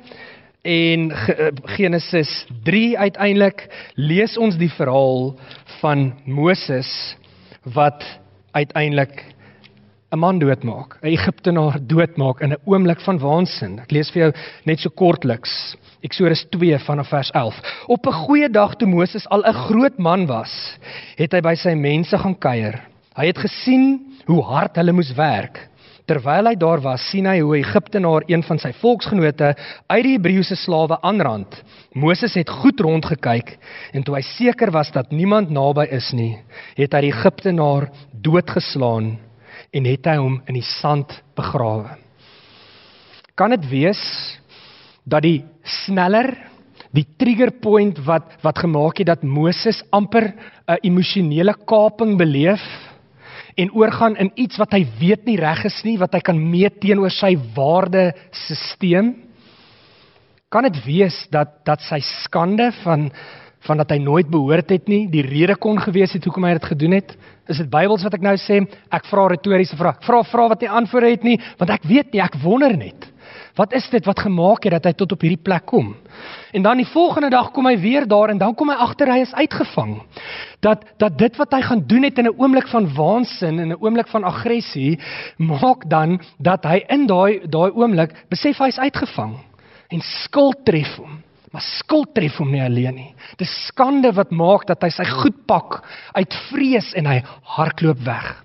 en 0.61 1.11
uh, 1.11 1.47
Genesis 1.75 2.45
3 2.63 2.97
uiteindelik 2.97 3.67
lees 3.95 4.37
ons 4.37 4.57
die 4.57 4.71
verhaal 4.71 5.35
van 5.81 6.13
Moses 6.25 6.89
wat 7.75 8.03
uiteindelik 8.51 9.35
'n 10.15 10.19
man 10.19 10.39
doodmaak, 10.39 10.97
'n 11.01 11.07
Egiptenaar 11.07 11.77
doodmaak 11.81 12.39
in 12.39 12.51
'n 12.53 12.61
oomblik 12.65 13.01
van 13.01 13.19
waansin. 13.19 13.79
Ek 13.79 13.91
lees 13.91 14.11
vir 14.11 14.21
jou 14.21 14.31
net 14.63 14.79
so 14.79 14.89
kortliks. 14.89 15.75
Eksodus 16.01 16.45
2 16.49 16.79
vanaf 16.79 17.09
vers 17.09 17.31
11. 17.31 17.59
Op 17.87 18.07
'n 18.07 18.11
goeie 18.11 18.49
dag 18.49 18.75
toe 18.75 18.87
Moses 18.87 19.27
al 19.27 19.43
'n 19.43 19.53
groot 19.53 19.97
man 19.97 20.25
was, 20.25 20.77
het 21.15 21.31
hy 21.31 21.41
by 21.41 21.55
sy 21.55 21.73
mense 21.73 22.17
gaan 22.17 22.37
kuier. 22.37 22.94
Hy 23.15 23.29
het 23.29 23.39
gesien 23.39 23.85
hoe 24.27 24.41
hard 24.43 24.75
hulle 24.75 24.91
moes 24.95 25.13
werk. 25.15 25.61
Terwyl 26.05 26.51
hy 26.51 26.53
daar 26.59 26.81
was, 26.83 27.01
sien 27.09 27.25
hy 27.25 27.39
hoe 27.39 27.55
Egiptenaar 27.57 28.27
een 28.29 28.43
van 28.45 28.59
sy 28.61 28.69
volksgenote 28.77 29.53
uit 29.55 30.03
die 30.05 30.13
Hebreëse 30.17 30.57
slawe 30.59 30.99
aanrand. 31.01 31.55
Moses 31.97 32.35
het 32.37 32.51
goed 32.61 32.83
rondgekyk 32.83 33.55
en 33.95 34.05
toe 34.05 34.17
hy 34.19 34.21
seker 34.35 34.69
was 34.75 34.91
dat 34.93 35.15
niemand 35.15 35.49
naby 35.49 35.87
is 35.95 36.11
nie, 36.13 36.35
het 36.77 36.93
hy 36.93 37.07
die 37.07 37.13
Egiptenaar 37.13 37.87
doodgeslaan 38.11 39.15
en 39.75 39.87
het 39.89 40.11
hy 40.11 40.17
hom 40.19 40.41
in 40.45 40.59
die 40.59 40.67
sand 40.75 41.15
begrawe. 41.39 41.95
Kan 43.35 43.55
dit 43.55 43.65
wees 43.71 44.03
dat 45.07 45.25
die 45.25 45.39
sneller 45.85 46.35
die 46.95 47.07
trigger 47.17 47.49
point 47.63 47.97
wat 48.05 48.37
wat 48.43 48.59
gemaak 48.61 48.99
het 49.01 49.09
dat 49.09 49.23
Moses 49.23 49.81
amper 49.91 50.35
'n 50.67 50.77
emosionele 50.83 51.55
kaping 51.65 52.17
beleef 52.17 52.61
en 53.55 53.71
oorgaan 53.71 54.17
in 54.19 54.31
iets 54.35 54.59
wat 54.59 54.75
hy 54.75 54.83
weet 54.99 55.25
nie 55.27 55.37
reg 55.39 55.63
is 55.67 55.77
nie, 55.87 55.95
wat 55.99 56.15
hy 56.17 56.21
kan 56.25 56.39
meet 56.39 56.81
teenoor 56.83 57.13
sy 57.13 57.33
waardesisteem? 57.55 59.13
Kan 60.51 60.67
dit 60.67 60.77
wees 60.85 61.17
dat 61.33 61.61
dat 61.67 61.83
sy 61.87 62.01
skande 62.03 62.71
van 62.83 63.09
van 63.65 63.79
dat 63.81 63.89
hy 63.95 63.97
nooit 63.97 64.27
behoort 64.29 64.69
het 64.69 64.89
nie, 64.91 65.07
die 65.09 65.23
rede 65.25 65.55
kon 65.57 65.79
gewees 65.81 66.11
het 66.13 66.25
hoekom 66.27 66.45
hy 66.45 66.51
dit 66.53 66.67
gedoen 66.69 66.93
het? 66.99 67.15
Is 67.49 67.57
dit 67.63 67.69
Bybels 67.71 68.03
wat 68.05 68.13
ek 68.13 68.21
nou 68.21 68.35
sê? 68.37 68.59
Ek 68.93 69.07
vra 69.09 69.23
retoriese 69.31 69.77
vrae. 69.79 69.97
Vra 70.05 70.19
vra 70.29 70.45
wat 70.51 70.61
nie 70.61 70.69
antwoorde 70.69 71.09
het 71.09 71.25
nie, 71.25 71.39
want 71.57 71.73
ek 71.73 71.87
weet 71.89 72.13
nie, 72.13 72.21
ek 72.21 72.37
wonder 72.43 72.75
net. 72.77 73.07
Wat 73.55 73.73
is 73.73 73.87
dit 73.89 74.05
wat 74.05 74.19
gemaak 74.19 74.63
het 74.63 74.73
dat 74.75 74.83
hy 74.83 74.91
tot 74.99 75.11
op 75.15 75.21
hierdie 75.23 75.41
plek 75.41 75.65
kom? 75.65 75.93
En 76.51 76.61
dan 76.61 76.77
die 76.77 76.87
volgende 76.87 77.29
dag 77.31 77.51
kom 77.55 77.67
hy 77.69 77.77
weer 77.79 78.07
daar 78.07 78.29
en 78.29 78.37
dan 78.37 78.55
kom 78.55 78.69
hy 78.69 78.75
agter 78.75 79.11
hy 79.11 79.21
is 79.23 79.33
uitgevang. 79.33 80.01
dat 80.65 80.85
dat 80.97 81.17
dit 81.17 81.35
wat 81.37 81.51
hy 81.53 81.61
gaan 81.61 81.83
doen 81.87 82.03
het 82.03 82.17
in 82.17 82.25
'n 82.25 82.37
oomblik 82.37 82.67
van 82.67 82.87
waansin 82.95 83.59
en 83.59 83.69
'n 83.69 83.81
oomblik 83.81 84.07
van 84.07 84.23
aggressie 84.23 84.99
maak 85.37 85.89
dan 85.89 86.19
dat 86.37 86.63
hy 86.63 86.83
in 86.87 87.07
daai 87.07 87.47
daai 87.47 87.71
oomblik 87.71 88.25
besef 88.29 88.57
hy's 88.57 88.79
uitgevang 88.79 89.37
en 89.89 90.01
skuld 90.01 90.65
tref 90.65 90.95
hom. 90.97 91.21
Maar 91.51 91.61
skuld 91.61 92.13
tref 92.13 92.37
hom 92.37 92.51
nie 92.51 92.63
alleen 92.63 92.95
nie. 92.95 93.15
Dis 93.37 93.65
skande 93.67 94.11
wat 94.13 94.31
maak 94.31 94.65
dat 94.67 94.81
hy 94.81 94.89
sy 94.89 95.05
goed 95.05 95.45
pak 95.45 95.83
uit 96.13 96.33
vrees 96.49 96.93
en 96.93 97.05
hy 97.05 97.21
hardloop 97.43 97.99
weg. 97.99 98.43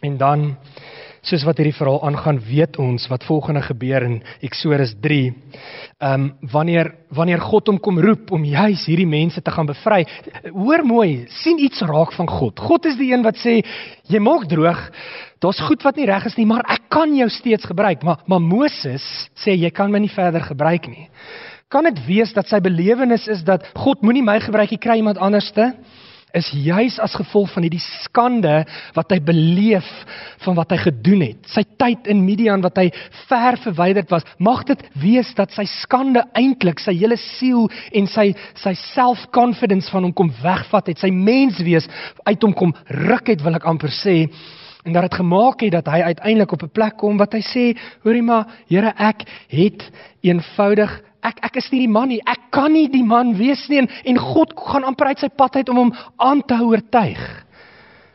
En 0.00 0.16
dan 0.16 0.56
soos 1.26 1.44
wat 1.46 1.58
hierdie 1.58 1.76
verhaal 1.76 2.02
aangaan, 2.06 2.40
weet 2.44 2.78
ons 2.78 3.08
wat 3.10 3.26
volgende 3.26 3.62
gebeur 3.66 4.04
in 4.06 4.18
Eksodus 4.44 4.94
3. 5.02 5.20
Ehm 5.98 6.14
um, 6.14 6.28
wanneer 6.52 6.92
wanneer 7.10 7.40
God 7.40 7.66
hom 7.66 7.78
kom 7.80 7.98
roep 7.98 8.30
om 8.32 8.44
juis 8.44 8.84
hierdie 8.86 9.08
mense 9.08 9.42
te 9.42 9.50
gaan 9.50 9.66
bevry. 9.66 10.04
Hoor 10.52 10.84
mooi, 10.84 11.26
sien 11.42 11.58
iets 11.58 11.80
raak 11.80 12.12
van 12.12 12.28
God. 12.28 12.60
God 12.60 12.86
is 12.86 12.96
die 12.96 13.12
een 13.12 13.24
wat 13.26 13.38
sê 13.42 13.58
jy 14.08 14.20
maak 14.20 14.48
droog. 14.48 14.90
Daar's 15.38 15.60
goed 15.60 15.82
wat 15.82 15.96
nie 15.96 16.06
reg 16.06 16.26
is 16.26 16.36
nie, 16.36 16.46
maar 16.46 16.66
ek 16.68 16.88
kan 16.90 17.14
jou 17.16 17.28
steeds 17.30 17.66
gebruik. 17.66 18.02
Maar 18.02 18.24
maar 18.26 18.40
Moses 18.40 19.04
sê 19.34 19.56
jy 19.56 19.70
kan 19.70 19.90
my 19.90 19.98
nie 19.98 20.12
verder 20.14 20.42
gebruik 20.42 20.88
nie. 20.88 21.08
Kan 21.68 21.84
dit 21.84 21.98
wees 22.06 22.32
dat 22.32 22.48
sy 22.48 22.60
belewenis 22.64 23.26
is 23.28 23.42
dat 23.44 23.66
God 23.76 24.02
moenie 24.02 24.24
my 24.24 24.38
gebruik 24.40 24.70
nie, 24.70 24.80
kry 24.80 24.96
iemand 25.02 25.18
anderste? 25.18 25.74
Is 26.36 26.50
juis 26.52 26.98
as 27.00 27.16
gevolg 27.16 27.50
van 27.54 27.64
hierdie 27.64 27.82
skande 27.82 28.60
wat 28.96 29.14
hy 29.14 29.18
beleef 29.24 29.86
van 30.44 30.58
wat 30.58 30.74
hy 30.74 30.80
gedoen 30.82 31.24
het. 31.24 31.40
Sy 31.48 31.64
tyd 31.80 32.10
in 32.10 32.24
Midian 32.26 32.64
wat 32.64 32.76
hy 32.80 32.88
ver 33.28 33.58
verwyderd 33.64 34.12
was, 34.12 34.26
mag 34.38 34.64
dit 34.68 34.84
wees 35.00 35.30
dat 35.38 35.54
sy 35.56 35.64
skande 35.78 36.24
eintlik 36.38 36.82
sy 36.84 36.94
hele 36.98 37.18
siel 37.20 37.68
en 37.96 38.08
sy 38.10 38.30
sy 38.60 38.74
self-confidence 38.92 39.90
van 39.92 40.08
hom 40.08 40.14
kom 40.16 40.32
wegvat 40.42 40.92
het, 40.92 41.00
sy 41.00 41.10
menswees 41.14 41.88
uit 42.26 42.44
hom 42.44 42.54
kom 42.56 42.74
ruk 43.08 43.32
het, 43.32 43.44
wil 43.44 43.56
ek 43.56 43.68
amper 43.68 43.92
sê 43.94 44.24
en 44.88 44.96
dat 44.96 45.10
dit 45.10 45.18
gemaak 45.20 45.60
het 45.60 45.74
dat 45.76 45.90
hy 45.92 46.00
uiteindelik 46.12 46.52
op 46.52 46.62
'n 46.62 46.72
plek 46.72 46.96
kom 46.96 47.18
wat 47.20 47.32
hy 47.32 47.42
sê, 47.44 47.64
hoorie 48.02 48.22
maar, 48.22 48.46
Here, 48.68 48.92
ek 48.96 49.28
het 49.48 49.90
eenvoudig 50.20 51.02
ek 51.22 51.40
ek 51.42 51.56
is 51.56 51.70
nie 51.72 51.80
die 51.86 51.92
man 51.92 52.08
nie. 52.08 52.20
Ek 52.26 52.50
kan 52.54 52.72
nie 52.72 52.88
die 52.88 53.04
man 53.04 53.34
wees 53.38 53.66
nie 53.68 53.82
en, 53.82 53.90
en 54.04 54.18
God 54.18 54.54
gaan 54.56 54.84
amper 54.84 55.06
uit 55.06 55.18
sy 55.18 55.28
pad 55.28 55.56
uit 55.56 55.68
om 55.68 55.76
hom 55.76 55.92
aan 56.16 56.42
te 56.46 56.54
oortuig. 56.54 57.44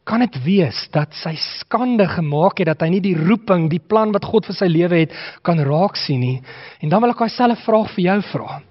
Kan 0.04 0.20
dit 0.20 0.36
wees 0.44 0.90
dat 0.92 1.14
sy 1.16 1.36
skande 1.40 2.08
gemaak 2.08 2.60
het 2.60 2.68
dat 2.68 2.82
hy 2.82 2.90
nie 2.90 3.04
die 3.04 3.16
roeping, 3.16 3.70
die 3.72 3.80
plan 3.80 4.12
wat 4.12 4.26
God 4.26 4.46
vir 4.46 4.56
sy 4.56 4.68
lewe 4.68 5.06
het 5.06 5.14
kan 5.44 5.60
raak 5.60 5.96
sien 5.96 6.20
nie? 6.20 6.42
En 6.84 6.90
dan 6.90 7.02
wil 7.02 7.14
ek 7.14 7.24
daai 7.24 7.30
selfe 7.30 7.64
vraag 7.64 7.94
vir 7.96 8.04
jou 8.04 8.22
vra. 8.34 8.62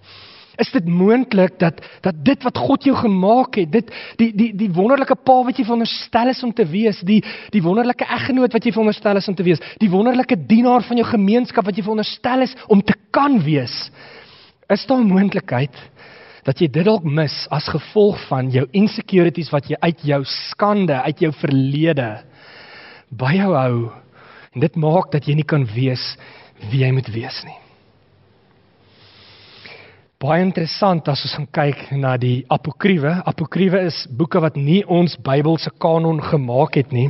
Is 0.61 0.71
dit 0.73 0.87
moontlik 0.87 1.59
dat 1.59 1.81
dat 2.01 2.15
dit 2.25 2.43
wat 2.43 2.59
God 2.59 2.85
jou 2.85 2.97
gemaak 2.97 3.57
het, 3.57 3.71
dit 3.73 3.93
die 4.17 4.33
die 4.37 4.51
die 4.57 4.71
wonderlike 4.73 5.17
pa 5.25 5.43
wat 5.45 5.57
jy 5.57 5.65
veronderstel 5.65 6.29
is 6.29 6.43
om 6.45 6.53
te 6.53 6.67
wees, 6.69 7.01
die 7.01 7.23
die 7.51 7.63
wonderlike 7.63 8.05
eggenoot 8.05 8.53
wat 8.53 8.65
jy 8.65 8.73
veronderstel 8.73 9.17
is 9.17 9.29
om 9.29 9.35
te 9.35 9.47
wees, 9.47 9.63
die 9.79 9.91
wonderlike 9.91 10.37
dienaar 10.47 10.83
van 10.83 10.97
jou 10.97 11.07
gemeenskap 11.07 11.65
wat 11.65 11.77
jy 11.77 11.83
veronderstel 11.83 12.43
is 12.43 12.57
om 12.69 12.83
te 12.83 12.95
kan 13.11 13.41
wees, 13.45 13.91
Is 14.73 14.87
daar 14.87 14.99
'n 15.01 15.13
moontlikheid 15.13 15.77
dat 16.43 16.59
jy 16.59 16.69
dit 16.71 16.85
dalk 16.85 17.05
mis 17.05 17.47
as 17.51 17.69
gevolg 17.69 18.19
van 18.29 18.51
jou 18.51 18.67
insecurities 18.73 19.51
wat 19.51 19.69
jy 19.69 19.77
uit 19.81 20.01
jou 20.03 20.25
skande, 20.25 21.03
uit 21.03 21.19
jou 21.19 21.33
verlede 21.33 22.25
by 23.11 23.33
jou 23.37 23.53
hou 23.55 23.91
en 24.55 24.61
dit 24.61 24.77
maak 24.77 25.13
dat 25.13 25.27
jy 25.29 25.35
nie 25.35 25.45
kan 25.45 25.65
wees 25.75 26.17
wie 26.71 26.81
jy 26.85 26.93
moet 26.93 27.09
wees 27.15 27.45
nie. 27.45 27.62
Baie 30.23 30.39
interessant 30.45 31.09
as 31.11 31.25
ons 31.27 31.33
gaan 31.35 31.49
kyk 31.51 31.81
na 31.99 32.13
die 32.21 32.45
apokriewe. 32.55 33.11
Apokriewe 33.27 33.81
is 33.89 34.05
boeke 34.07 34.39
wat 34.39 34.55
nie 34.55 34.85
ons 34.87 35.17
Bybelse 35.19 35.73
kanon 35.83 36.21
gemaak 36.23 36.77
het 36.79 36.93
nie. 36.95 37.09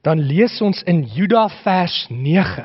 Dan 0.00 0.22
lees 0.24 0.54
ons 0.64 0.80
in 0.88 1.02
Juda 1.12 1.50
vers 1.60 2.06
9 2.08 2.64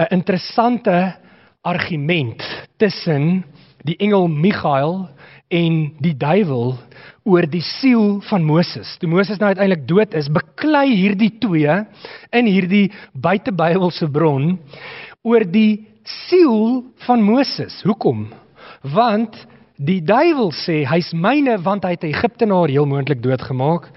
'n 0.00 0.06
interessante 0.16 1.12
argument 1.60 2.40
tussen 2.78 3.44
die 3.84 3.98
engel 4.00 4.28
Michael 4.28 5.10
en 5.50 5.92
die 6.00 6.16
duiwel 6.16 6.78
oor 7.24 7.44
die 7.46 7.60
siel 7.60 8.22
van 8.30 8.44
Moses. 8.44 8.96
Toe 8.98 9.08
Moses 9.08 9.38
nou 9.38 9.52
uiteindelik 9.52 9.86
dood 9.88 10.14
is, 10.14 10.32
beklei 10.32 10.88
hierdie 10.96 11.36
twee 11.38 11.84
in 12.32 12.46
hierdie 12.46 12.90
buitebybelse 13.12 14.08
bron 14.08 14.58
oor 15.22 15.44
die 15.44 15.84
siel 16.02 16.84
van 17.04 17.20
Moses. 17.22 17.82
Hoekom? 17.84 18.32
Want 18.94 19.34
die 19.76 20.00
duiwel 20.04 20.52
sê 20.54 20.84
hy's 20.88 21.10
myne 21.16 21.56
want 21.64 21.84
hy 21.84 21.96
het 21.96 22.06
Egiptenaar 22.06 22.70
heel 22.70 22.86
moontlik 22.86 23.22
doodgemaak. 23.24 23.88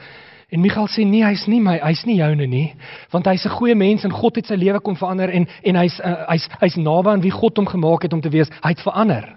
En 0.49 0.63
Michael 0.63 0.87
sê 0.89 1.05
nee, 1.05 1.21
hy's 1.21 1.45
nie 1.47 1.59
my, 1.61 1.75
hy's 1.83 2.01
nie 2.09 2.17
joune 2.17 2.47
nie, 2.49 2.73
want 3.13 3.27
hy's 3.29 3.45
'n 3.45 3.53
goeie 3.53 3.75
mens 3.75 4.03
en 4.03 4.11
God 4.11 4.35
het 4.35 4.47
sy 4.47 4.55
lewe 4.55 4.79
kom 4.79 4.95
verander 4.95 5.29
en 5.29 5.47
en 5.63 5.75
hy's 5.75 5.99
uh, 5.99 6.25
hy's 6.29 6.49
hy's 6.59 6.75
naby 6.75 7.09
aan 7.09 7.21
wie 7.21 7.31
God 7.31 7.57
hom 7.57 7.67
gemaak 7.67 8.03
het 8.03 8.13
om 8.13 8.21
te 8.21 8.29
wees. 8.29 8.49
Hy 8.63 8.69
het 8.69 8.81
verander. 8.81 9.35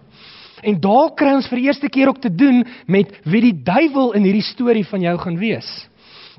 En 0.63 0.81
daar 0.81 1.11
kry 1.15 1.35
ons 1.35 1.49
vir 1.49 1.59
die 1.59 1.67
eerste 1.67 1.89
keer 1.89 2.09
ook 2.09 2.21
te 2.21 2.35
doen 2.35 2.65
met 2.87 3.13
wie 3.25 3.41
die 3.41 3.63
duiwel 3.63 4.13
in 4.13 4.23
hierdie 4.23 4.47
storie 4.47 4.87
van 4.87 5.01
jou 5.01 5.19
gaan 5.19 5.39
wees. 5.39 5.89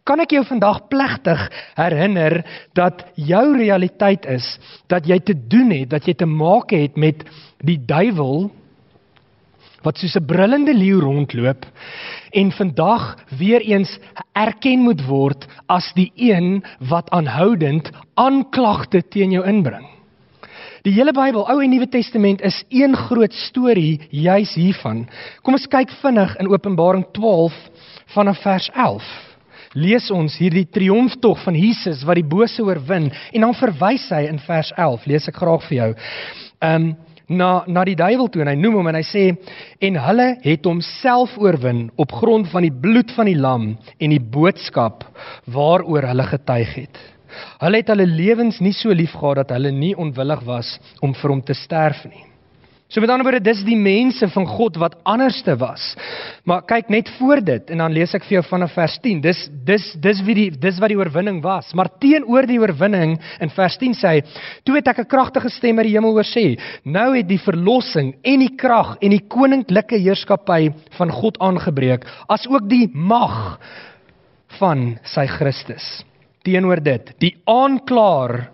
Kan 0.03 0.19
ek 0.19 0.31
jou 0.31 0.43
vandag 0.45 0.87
plegtig 0.89 1.51
herinner 1.75 2.43
dat 2.73 3.05
jou 3.15 3.57
realiteit 3.57 4.25
is 4.25 4.57
dat 4.87 5.05
jy 5.05 5.19
te 5.19 5.35
doen 5.47 5.71
het, 5.71 5.89
dat 5.89 6.07
jy 6.07 6.13
te 6.13 6.25
maak 6.25 6.71
het 6.71 6.97
met 6.97 7.23
die 7.63 7.77
duiwel 7.77 8.49
wat 9.83 9.97
soos 9.97 10.15
'n 10.15 10.25
brullende 10.25 10.73
leeu 10.73 10.99
rondloop 10.99 11.65
en 12.31 12.51
vandag 12.51 13.15
weer 13.37 13.61
eens 13.61 13.99
erken 14.33 14.79
moet 14.79 15.05
word 15.05 15.47
as 15.67 15.91
die 15.93 16.11
een 16.15 16.63
wat 16.79 17.09
aanhoudend 17.09 17.91
aanklagte 18.15 19.03
teen 19.07 19.31
jou 19.31 19.45
inbring. 19.45 19.85
Die 20.83 20.91
hele 20.91 21.13
Bybel, 21.15 21.45
Ou 21.47 21.61
en 21.63 21.69
Nuwe 21.69 21.87
Testament 21.87 22.41
is 22.41 22.63
een 22.67 22.95
groot 22.95 23.33
storie 23.33 24.01
juis 24.09 24.51
hiervan. 24.53 25.05
Kom 25.41 25.55
ons 25.55 25.67
kyk 25.71 25.93
vinnig 26.01 26.35
in 26.35 26.49
Openbaring 26.51 27.05
12 27.15 27.53
vanaf 28.11 28.41
vers 28.43 28.67
11. 28.73 29.05
Lees 29.79 30.11
ons 30.11 30.35
hierdie 30.37 30.67
triomftog 30.69 31.39
van 31.45 31.55
Jesus 31.55 32.03
wat 32.03 32.19
die 32.19 32.27
bose 32.27 32.59
oorwin 32.61 33.07
en 33.31 33.45
dan 33.47 33.55
verwys 33.55 34.09
hy 34.11 34.25
in 34.27 34.41
vers 34.43 34.73
11. 34.75 35.07
Lees 35.07 35.31
ek 35.31 35.39
graag 35.39 35.63
vir 35.69 35.77
jou. 35.77 35.89
Ehm 36.59 36.91
um, 36.91 36.93
na 37.29 37.63
na 37.67 37.83
die 37.87 37.95
duiwel 37.95 38.29
toe 38.29 38.43
en 38.43 38.51
hy 38.51 38.55
noem 38.59 38.79
hom 38.79 38.89
en 38.91 38.97
hy 38.99 39.05
sê 39.07 39.23
en 39.87 39.99
hulle 40.07 40.27
het 40.43 40.67
hom 40.67 40.81
self 40.83 41.37
oorwin 41.39 41.85
op 41.95 42.11
grond 42.11 42.49
van 42.51 42.67
die 42.67 42.73
bloed 42.73 43.13
van 43.15 43.29
die 43.31 43.39
lam 43.39 43.73
en 43.99 44.15
die 44.15 44.21
boodskap 44.21 45.05
waaroor 45.45 46.09
hulle 46.11 46.27
getuig 46.33 46.75
het. 46.83 47.01
Hulle 47.63 47.79
het 47.81 47.89
hulle 47.89 48.05
lewens 48.09 48.59
nie 48.61 48.75
so 48.75 48.93
lief 48.93 49.15
gehad 49.17 49.43
dat 49.43 49.55
hulle 49.55 49.71
nie 49.71 49.95
onwillig 49.97 50.43
was 50.45 50.77
om 51.01 51.15
vir 51.17 51.33
hom 51.33 51.41
te 51.41 51.55
sterf 51.57 52.03
nie. 52.05 52.32
So 52.93 53.01
met 53.01 53.09
ander 53.09 53.25
woorde, 53.25 53.41
dis 53.41 53.63
die 53.65 53.77
mense 53.79 54.27
van 54.29 54.45
God 54.45 54.75
wat 54.77 54.99
anderste 55.09 55.55
was. 55.57 55.95
Maar 56.45 56.61
kyk 56.69 56.91
net 56.93 57.07
voor 57.17 57.39
dit 57.41 57.71
en 57.73 57.81
dan 57.81 57.95
lees 57.95 58.13
ek 58.13 58.27
vir 58.27 58.35
jou 58.35 58.43
vanaf 58.51 58.75
vers 58.77 58.99
10. 59.01 59.23
Dis 59.23 59.39
dis 59.65 59.87
dis 60.03 60.21
wie 60.27 60.35
die 60.37 60.45
dis 60.61 60.77
wat 60.77 60.93
die 60.93 60.99
oorwinning 60.99 61.39
was. 61.41 61.71
Maar 61.73 61.89
teenoor 62.03 62.45
die 62.45 62.59
oorwinning 62.61 63.15
in 63.41 63.53
vers 63.55 63.79
10 63.81 63.97
sê 63.97 64.11
hy: 64.11 64.21
"Toe 64.61 64.77
het 64.77 64.93
ek 64.93 64.99
'n 64.99 65.09
kragtige 65.09 65.49
stem 65.49 65.79
uit 65.79 65.87
die 65.87 65.95
hemel 65.97 66.13
hoor 66.13 66.29
sê: 66.29 66.59
Nou 66.85 67.17
het 67.17 67.27
die 67.27 67.41
verlossing 67.41 68.13
en 68.21 68.39
die 68.39 68.55
krag 68.55 68.97
en 69.01 69.09
die 69.09 69.25
koninklike 69.27 69.97
heerskappy 69.97 70.69
van 70.97 71.09
God 71.09 71.39
aangebreek, 71.39 72.05
asook 72.29 72.69
die 72.69 72.89
mag 72.93 73.57
van 74.59 74.99
sy 75.03 75.25
Christus." 75.25 76.05
Teenoor 76.43 76.83
dit, 76.83 77.13
die 77.19 77.37
aanklaer 77.45 78.51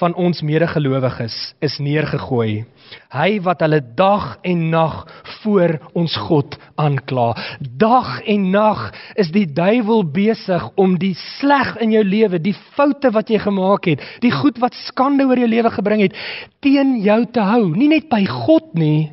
van 0.00 0.14
ons 0.14 0.42
medegelowiges 0.42 1.54
is 1.60 1.78
neergegooi 1.78 2.64
Hy 3.12 3.40
wat 3.44 3.62
hulle 3.64 3.80
dag 3.96 4.36
en 4.46 4.64
nag 4.72 5.02
voor 5.42 5.76
ons 5.98 6.14
God 6.28 6.56
aankla. 6.80 7.32
Dag 7.60 8.20
en 8.28 8.48
nag 8.54 8.84
is 9.20 9.32
die 9.34 9.46
duiwel 9.46 10.04
besig 10.14 10.64
om 10.80 10.96
die 11.00 11.14
sleg 11.38 11.74
in 11.84 11.94
jou 11.96 12.02
lewe, 12.06 12.40
die 12.42 12.56
foute 12.76 13.12
wat 13.14 13.30
jy 13.32 13.40
gemaak 13.42 13.88
het, 13.92 14.04
die 14.24 14.32
goed 14.34 14.60
wat 14.62 14.76
skande 14.86 15.26
oor 15.28 15.40
jou 15.40 15.50
lewe 15.50 15.72
gebring 15.74 16.06
het, 16.06 16.18
teen 16.64 16.98
jou 17.04 17.22
te 17.32 17.44
hou. 17.52 17.64
Nie 17.76 17.90
net 17.92 18.10
by 18.12 18.24
God 18.28 18.72
nie, 18.78 19.12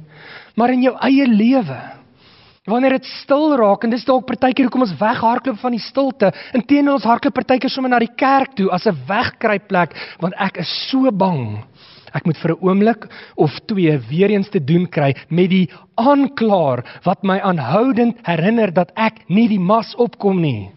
maar 0.56 0.74
in 0.76 0.86
jou 0.88 0.96
eie 1.04 1.28
lewe. 1.28 1.80
Wanneer 2.70 3.00
dit 3.00 3.06
stil 3.24 3.56
raak 3.58 3.84
en 3.84 3.90
dis 3.90 4.06
dalk 4.06 4.28
partykeer 4.30 4.68
hoekom 4.68 4.86
ons 4.86 4.98
weghardloop 5.00 5.58
van 5.60 5.74
die 5.74 5.82
stilte, 5.82 6.32
inteendeel 6.54 7.00
ons 7.00 7.08
hardloop 7.10 7.34
partykeer 7.34 7.72
sommer 7.74 7.90
na 7.90 8.00
die 8.00 8.14
kerk 8.16 8.54
toe 8.56 8.70
as 8.72 8.86
'n 8.86 8.98
wegkruipplek 9.08 9.96
want 10.22 10.34
ek 10.38 10.60
is 10.60 10.90
so 10.90 11.12
bang 11.12 11.64
Ek 12.16 12.26
moet 12.26 12.40
vir 12.42 12.52
'n 12.54 12.62
oomblik 12.66 13.06
of 13.38 13.54
twee 13.68 13.98
weer 14.10 14.30
eens 14.30 14.50
te 14.50 14.60
doen 14.64 14.88
kry 14.90 15.14
met 15.30 15.50
die 15.50 15.70
aanklaer 15.96 16.84
wat 17.06 17.24
my 17.24 17.40
aanhoudend 17.40 18.18
herinner 18.24 18.74
dat 18.74 18.92
ek 18.96 19.26
nie 19.28 19.48
die 19.48 19.60
mas 19.60 19.96
opkom 19.96 20.42
nie. 20.42 20.72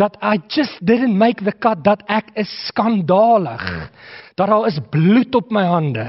Dat 0.00 0.16
I 0.22 0.40
just 0.48 0.78
didn't 0.86 1.16
make 1.16 1.44
the 1.44 1.52
cut 1.58 1.84
dat 1.84 2.02
ek 2.06 2.32
is 2.34 2.50
skandalig. 2.66 3.90
Dat 4.34 4.48
daar 4.48 4.66
is 4.66 4.80
bloed 4.90 5.34
op 5.34 5.50
my 5.50 5.64
hande. 5.64 6.06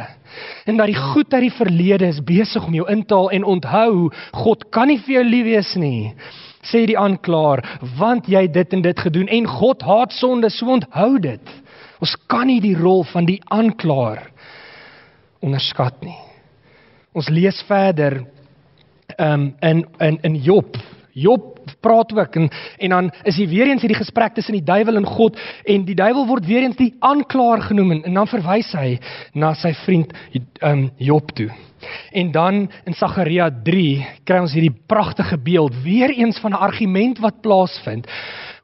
En 0.66 0.78
dat 0.78 0.90
die 0.90 0.98
goed 0.98 1.34
uit 1.34 1.42
die 1.42 1.58
verlede 1.58 2.08
is 2.08 2.24
besig 2.24 2.66
om 2.66 2.74
jou 2.74 2.90
in 2.92 3.06
te 3.06 3.14
haal 3.14 3.32
en 3.32 3.44
onthou, 3.44 4.12
God 4.32 4.70
kan 4.70 4.88
nie 4.88 5.00
vir 5.00 5.20
jou 5.20 5.24
lief 5.24 5.46
wees 5.46 5.76
nie. 5.76 6.16
sê 6.66 6.86
die 6.90 6.98
aanklaer, 6.98 7.62
want 8.00 8.30
jy 8.32 8.46
dit 8.52 8.74
en 8.74 8.82
dit 8.86 9.02
gedoen 9.08 9.30
en 9.30 9.48
God 9.50 9.84
haat 9.86 10.14
sonde, 10.16 10.50
so 10.50 10.72
onthou 10.74 11.20
dit. 11.22 11.52
Ons 12.04 12.16
kan 12.30 12.48
nie 12.50 12.60
die 12.64 12.76
rol 12.78 13.06
van 13.12 13.28
die 13.30 13.40
aanklaer 13.54 14.26
onderskat 15.46 16.02
nie. 16.06 16.18
Ons 17.16 17.30
lees 17.32 17.62
verder 17.70 18.24
um, 19.22 19.52
in 19.62 19.86
in 20.04 20.20
in 20.28 20.40
Job. 20.44 20.78
Job 21.14 21.55
praat 21.86 22.14
ook 22.18 22.40
en 22.42 22.50
en 22.78 22.96
dan 22.98 23.12
is 23.24 23.38
hier 23.38 23.52
weer 23.52 23.70
eens 23.70 23.86
hierdie 23.86 24.02
gesprek 24.02 24.34
tussen 24.34 24.58
die 24.58 24.66
duiwel 24.66 24.98
en 25.02 25.06
God 25.06 25.38
en 25.64 25.86
die 25.86 25.98
duiwel 25.98 26.26
word 26.28 26.50
weer 26.50 26.66
eens 26.66 26.80
die 26.82 26.94
aanklaer 27.00 27.62
genoem 27.70 27.98
en, 27.98 28.04
en 28.10 28.20
dan 28.22 28.34
verwys 28.34 28.74
hy 28.74 28.98
na 29.34 29.54
sy 29.54 29.74
vriend 29.86 30.14
um, 30.62 30.90
Job 30.98 31.32
toe. 31.38 31.52
En 32.12 32.32
dan 32.32 32.72
in 32.84 32.94
Sagaria 32.98 33.50
3 33.64 34.08
kry 34.26 34.40
ons 34.42 34.56
hierdie 34.56 34.74
pragtige 34.88 35.38
beeld 35.38 35.76
weer 35.84 36.10
eens 36.10 36.40
van 36.42 36.52
'n 36.52 36.64
argument 36.68 37.20
wat 37.20 37.42
plaasvind. 37.42 38.08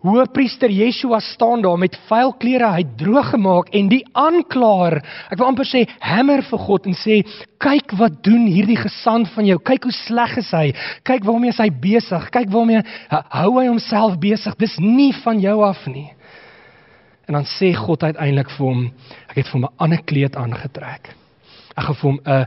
Hoëpriester 0.01 0.71
Yeshua 0.73 1.19
staan 1.21 1.61
daar 1.61 1.77
met 1.77 1.93
vuil 2.07 2.31
klere, 2.41 2.71
hy 2.73 2.85
droog 2.97 3.27
gemaak 3.35 3.69
en 3.77 3.89
die 3.91 4.01
aanklaer, 4.17 4.97
ek 5.29 5.37
wil 5.37 5.51
amper 5.51 5.69
sê 5.69 5.83
hamer 6.01 6.41
vir 6.47 6.63
God 6.65 6.89
en 6.89 6.97
sê 6.97 7.19
kyk 7.61 7.93
wat 7.99 8.17
doen 8.25 8.47
hierdie 8.49 8.79
gesand 8.81 9.29
van 9.35 9.45
jou. 9.45 9.59
Kyk 9.61 9.85
hoe 9.85 9.93
sleg 9.93 10.33
is 10.41 10.49
hy. 10.57 10.71
Kyk 11.05 11.27
waarmee 11.29 11.53
hy 11.53 11.69
besig. 11.83 12.27
Kyk 12.33 12.49
waarmee 12.49 12.81
hou 13.11 13.51
hy 13.59 13.67
homself 13.69 14.17
besig. 14.21 14.57
Dis 14.57 14.79
nie 14.81 15.11
van 15.21 15.37
jou 15.43 15.59
af 15.69 15.85
nie. 15.85 16.09
En 17.29 17.37
dan 17.37 17.45
sê 17.45 17.69
God 17.77 18.01
uiteindelik 18.01 18.49
vir 18.57 18.65
hom, 18.65 18.85
ek 19.29 19.37
het 19.43 19.51
vir 19.51 19.59
hom 19.59 19.69
'n 19.69 19.75
ander 19.77 20.01
kleed 20.01 20.35
aangetrek. 20.35 21.20
Ek 21.75 21.85
gaan 21.87 21.95
vir 21.95 22.09
hom 22.09 22.19
'n 22.25 22.45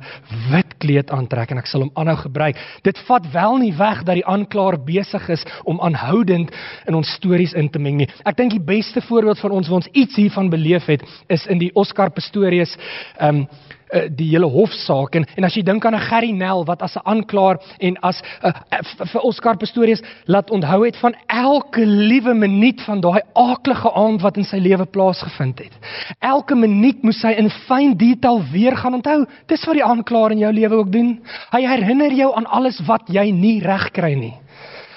wit 0.52 0.78
kleed 0.78 1.10
aantrek 1.10 1.50
en 1.50 1.58
ek 1.58 1.66
sal 1.66 1.80
hom 1.80 1.90
aanhou 1.94 2.16
gebruik. 2.16 2.56
Dit 2.82 2.98
vat 3.08 3.24
wel 3.32 3.56
nie 3.58 3.72
weg 3.72 4.04
dat 4.04 4.14
die 4.14 4.26
aanklaer 4.26 4.78
besig 4.84 5.28
is 5.28 5.44
om 5.64 5.80
aanhoudend 5.80 6.50
in 6.87 6.94
ons 6.94 7.12
stories 7.14 7.52
in 7.52 7.70
te 7.70 7.78
meng 7.78 7.96
nie. 7.96 8.08
Ek 8.24 8.37
dink 8.37 8.50
die 8.50 8.60
beste 8.60 9.00
voorbeeld 9.00 9.38
van 9.38 9.50
ons 9.50 9.68
wat 9.68 9.76
ons 9.84 9.92
iets 9.92 10.16
hiervan 10.16 10.50
beleef 10.50 10.87
het, 10.87 11.02
is 11.28 11.46
in 11.46 11.58
die 11.58 11.70
Oscar 11.74 12.10
Pistorius 12.10 12.76
ehm 13.18 13.44
um, 13.44 13.48
uh, 13.94 14.09
die 14.11 14.28
hele 14.33 14.48
hofsaak 14.50 15.14
en 15.14 15.26
en 15.37 15.46
as 15.46 15.54
jy 15.57 15.62
dink 15.62 15.85
aan 15.87 15.94
'n 15.94 16.07
Gerry 16.09 16.30
Nel 16.33 16.64
wat 16.64 16.83
as 16.83 16.96
'n 16.96 17.04
aanklaer 17.04 17.59
en 17.78 17.96
as 18.02 18.22
uh, 18.42 18.52
vir 19.12 19.20
Oscar 19.22 19.57
Pistorius 19.57 20.02
laat 20.26 20.50
onthou 20.50 20.85
het 20.85 20.96
van 20.96 21.14
elke 21.26 21.87
liewe 21.87 22.35
minuut 22.35 22.80
van 22.83 23.00
daai 23.00 23.22
aaklige 23.35 23.92
aand 23.94 24.22
wat 24.22 24.37
in 24.37 24.44
sy 24.44 24.59
lewe 24.59 24.87
plaasgevind 24.87 25.59
het. 25.59 25.72
Elke 26.20 26.54
minuut 26.54 27.02
moes 27.02 27.22
hy 27.22 27.33
in 27.38 27.50
fyn 27.50 27.96
detail 27.96 28.42
weer 28.52 28.76
gaan 28.76 28.94
onthou. 28.94 29.24
Dis 29.46 29.64
wat 29.64 29.74
die 29.74 29.85
aanklaer 29.85 30.33
in 30.33 30.38
jou 30.38 30.52
lewe 30.52 30.74
ook 30.74 30.92
doen. 30.92 31.20
Hy 31.52 31.62
herinner 31.66 32.12
jou 32.12 32.33
aan 32.37 32.46
alles 32.46 32.80
wat 32.87 33.09
jy 33.09 33.30
nie 33.30 33.61
reg 33.61 33.90
kry 33.92 34.14
nie. 34.14 34.35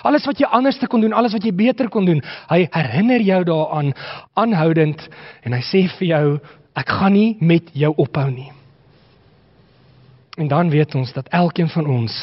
Alles 0.03 0.25
wat 0.25 0.39
jy 0.39 0.47
anders 0.51 0.77
te 0.79 0.87
kon 0.87 1.01
doen, 1.01 1.13
alles 1.13 1.33
wat 1.33 1.43
jy 1.43 1.51
beter 1.55 1.89
kon 1.89 2.05
doen. 2.05 2.21
Hy 2.49 2.67
herinner 2.71 3.21
jou 3.21 3.43
daaraan 3.43 3.93
aanhoudend 4.39 5.09
en 5.43 5.57
hy 5.57 5.63
sê 5.65 5.87
vir 5.97 6.07
jou 6.07 6.37
ek 6.77 6.93
gaan 6.99 7.13
nie 7.13 7.37
met 7.41 7.73
jou 7.73 7.93
ophou 7.97 8.29
nie. 8.31 8.56
En 10.37 10.47
dan 10.47 10.69
weet 10.69 10.95
ons 10.95 11.13
dat 11.13 11.27
elkeen 11.27 11.69
van 11.69 11.87
ons 11.89 12.13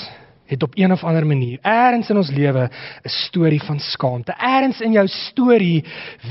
het 0.46 0.62
op 0.62 0.76
een 0.78 0.92
of 0.92 1.04
ander 1.04 1.26
manier 1.26 1.58
eers 1.62 2.10
in 2.10 2.16
ons 2.16 2.30
lewe 2.30 2.68
'n 3.02 3.08
storie 3.08 3.62
van 3.62 3.80
skaamte. 3.80 4.34
Eers 4.38 4.80
in 4.80 4.92
jou 4.92 5.06
storie 5.06 5.84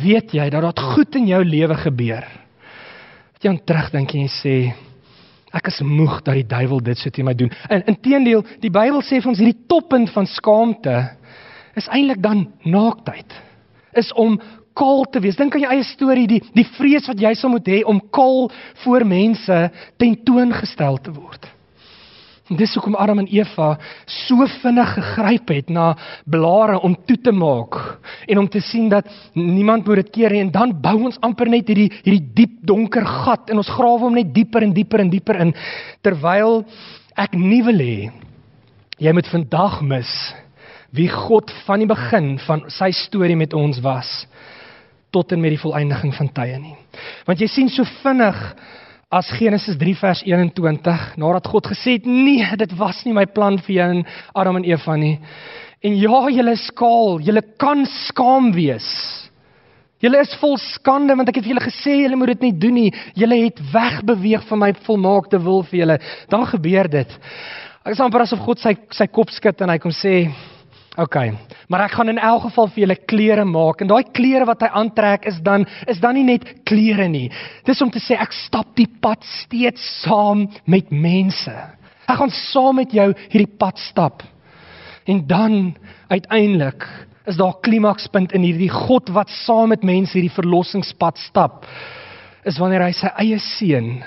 weet 0.03 0.31
jy 0.31 0.49
dat 0.49 0.61
daar 0.61 0.83
goed 0.83 1.15
in 1.15 1.27
jou 1.27 1.45
lewe 1.45 1.75
gebeur. 1.75 2.23
Wat 3.33 3.43
jy 3.43 3.49
aan 3.49 3.63
terugdink 3.63 4.13
en 4.13 4.19
jy 4.19 4.27
sê 4.27 4.73
ek 5.51 5.67
is 5.67 5.81
moeg 5.81 6.21
dat 6.21 6.33
die 6.33 6.47
duiwel 6.47 6.79
dit 6.79 6.97
so 6.97 7.09
teen 7.09 7.25
my 7.25 7.33
doen. 7.33 7.51
In 7.69 7.83
inteendeel, 7.85 8.45
die 8.59 8.71
Bybel 8.71 9.01
sê 9.01 9.21
vir 9.21 9.29
ons 9.29 9.37
hierdie 9.37 9.65
toppunt 9.67 10.09
van 10.09 10.25
skaamte 10.25 11.09
is 11.75 11.87
eintlik 11.87 12.21
dan 12.21 12.51
naaktheid. 12.63 13.33
Is 13.93 14.13
om 14.13 14.41
kaal 14.73 15.03
te 15.03 15.19
wees. 15.19 15.35
Dink 15.35 15.53
aan 15.53 15.61
jou 15.61 15.71
eie 15.71 15.83
storie, 15.83 16.27
die 16.27 16.41
die 16.53 16.67
vrees 16.77 17.07
wat 17.07 17.19
jy 17.19 17.33
sou 17.33 17.51
moet 17.51 17.67
hê 17.67 17.83
om 17.83 18.01
kaal 18.09 18.51
voor 18.73 19.05
mense 19.05 19.71
tentoongestel 19.97 20.97
te 20.97 21.11
word. 21.11 21.53
En 22.51 22.59
dis 22.59 22.73
hoekom 22.75 22.97
Adam 22.99 23.21
en 23.21 23.29
Eva 23.31 23.69
so 24.09 24.43
vinnig 24.59 24.89
gegryp 24.97 25.53
het 25.53 25.69
na 25.71 25.93
blare 26.27 26.79
om 26.83 26.95
toe 27.07 27.17
te 27.23 27.31
maak 27.31 27.77
en 28.27 28.41
om 28.41 28.49
te 28.51 28.59
sien 28.59 28.89
dat 28.91 29.07
niemand 29.33 29.87
moet 29.87 30.01
dit 30.03 30.11
keer 30.17 30.35
nie 30.35 30.43
en 30.43 30.51
dan 30.51 30.73
bou 30.81 30.97
ons 31.07 31.19
amper 31.23 31.47
net 31.47 31.71
hierdie 31.71 31.87
hierdie 32.03 32.33
diep 32.35 32.59
donker 32.67 33.07
gat 33.07 33.49
en 33.49 33.63
ons 33.63 33.71
grawe 33.77 34.03
hom 34.03 34.19
net 34.19 34.33
dieper 34.35 34.67
en 34.67 34.75
dieper 34.75 35.05
en 35.05 35.13
dieper 35.13 35.39
in 35.45 35.55
terwyl 36.03 36.65
ek 37.15 37.37
nie 37.39 37.61
wil 37.63 37.79
hê 37.79 38.11
jy 38.99 39.15
moet 39.15 39.31
vandag 39.31 39.79
mis 39.87 40.11
wie 40.93 41.07
God 41.09 41.51
van 41.65 41.81
die 41.81 41.89
begin 41.89 42.35
van 42.43 42.67
sy 42.69 42.91
storie 42.93 43.39
met 43.39 43.55
ons 43.57 43.79
was 43.85 44.11
tot 45.13 45.31
en 45.31 45.41
met 45.41 45.53
die 45.53 45.61
volëindiging 45.61 46.13
van 46.17 46.29
tye 46.33 46.57
nie. 46.57 46.75
Want 47.27 47.41
jy 47.41 47.49
sien 47.51 47.69
so 47.69 47.85
vinnig 48.01 48.39
as 49.13 49.29
Genesis 49.37 49.77
3 49.77 49.93
vers 50.01 50.21
21 50.25 51.17
nadat 51.21 51.47
God 51.47 51.67
gesê 51.69 51.97
het 51.99 52.05
nee 52.09 52.47
dit 52.57 52.71
was 52.79 53.03
nie 53.05 53.13
my 53.13 53.27
plan 53.29 53.59
vir 53.61 53.75
jou 53.75 53.89
en 53.97 54.05
Adam 54.33 54.57
en 54.57 54.65
Eva 54.65 54.95
nie. 54.97 55.17
En 55.85 55.97
ja 55.99 56.21
julle 56.33 56.55
skaal 56.57 57.19
julle 57.21 57.43
kan 57.61 57.85
skaam 58.07 58.49
wees. 58.55 58.87
Julle 60.03 60.19
is 60.19 60.33
vol 60.41 60.57
skande 60.59 61.15
want 61.15 61.29
ek 61.29 61.37
het 61.39 61.45
vir 61.45 61.53
julle 61.53 61.67
gesê 61.67 61.99
julle 62.01 62.17
moet 62.17 62.33
dit 62.33 62.47
nie 62.47 62.55
doen 62.65 62.77
nie. 62.79 62.89
Julle 63.19 63.37
het 63.45 63.61
wegbeweeg 63.73 64.47
van 64.49 64.63
my 64.65 64.71
volmaakte 64.87 65.41
wil 65.45 65.61
vir 65.69 65.83
julle. 65.83 65.99
Dan 66.33 66.49
gebeur 66.49 66.89
dit. 66.97 67.13
Ek 67.83 67.93
is 67.93 68.01
amper 68.01 68.25
asof 68.25 68.41
God 68.47 68.63
sy 68.63 68.73
sy 68.95 69.07
kop 69.13 69.31
skud 69.35 69.61
en 69.61 69.75
hy 69.75 69.77
kom 69.83 69.93
sê 69.93 70.23
OK. 70.97 71.15
Maar 71.67 71.87
ek 71.87 71.95
gaan 71.97 72.11
in 72.11 72.19
elk 72.21 72.43
geval 72.45 72.67
vir 72.69 72.83
julle 72.83 72.97
klere 73.09 73.45
maak 73.49 73.81
en 73.81 73.89
daai 73.89 74.03
klere 74.13 74.45
wat 74.45 74.61
hy 74.61 74.69
aantrek 74.77 75.25
is 75.25 75.39
dan 75.41 75.65
is 75.89 76.01
dan 76.03 76.13
nie 76.13 76.25
net 76.27 76.45
klere 76.69 77.07
nie. 77.09 77.31
Dis 77.65 77.81
om 77.81 77.89
te 77.89 78.01
sê 78.01 78.17
ek 78.21 78.35
stap 78.43 78.75
die 78.77 78.89
pad 79.01 79.25
steeds 79.41 79.81
saam 80.03 80.45
met 80.69 80.93
mense. 80.93 81.53
Ek 82.05 82.19
gaan 82.19 82.35
saam 82.53 82.77
met 82.77 82.93
jou 82.93 83.09
hierdie 83.31 83.57
pad 83.57 83.81
stap. 83.81 84.21
En 85.09 85.25
dan 85.27 85.73
uiteindelik 86.13 86.85
is 87.25 87.41
daar 87.41 87.57
'n 87.57 87.61
klimakspunt 87.65 88.31
in 88.31 88.43
hierdie 88.45 88.69
God 88.69 89.09
wat 89.09 89.29
saam 89.29 89.69
met 89.69 89.83
mense 89.83 90.13
hierdie 90.13 90.37
verlossingspad 90.37 91.17
stap. 91.17 91.65
Is 92.45 92.57
wanneer 92.57 92.83
hy 92.83 92.91
sy 92.91 93.09
eie 93.17 93.39
seun 93.39 94.03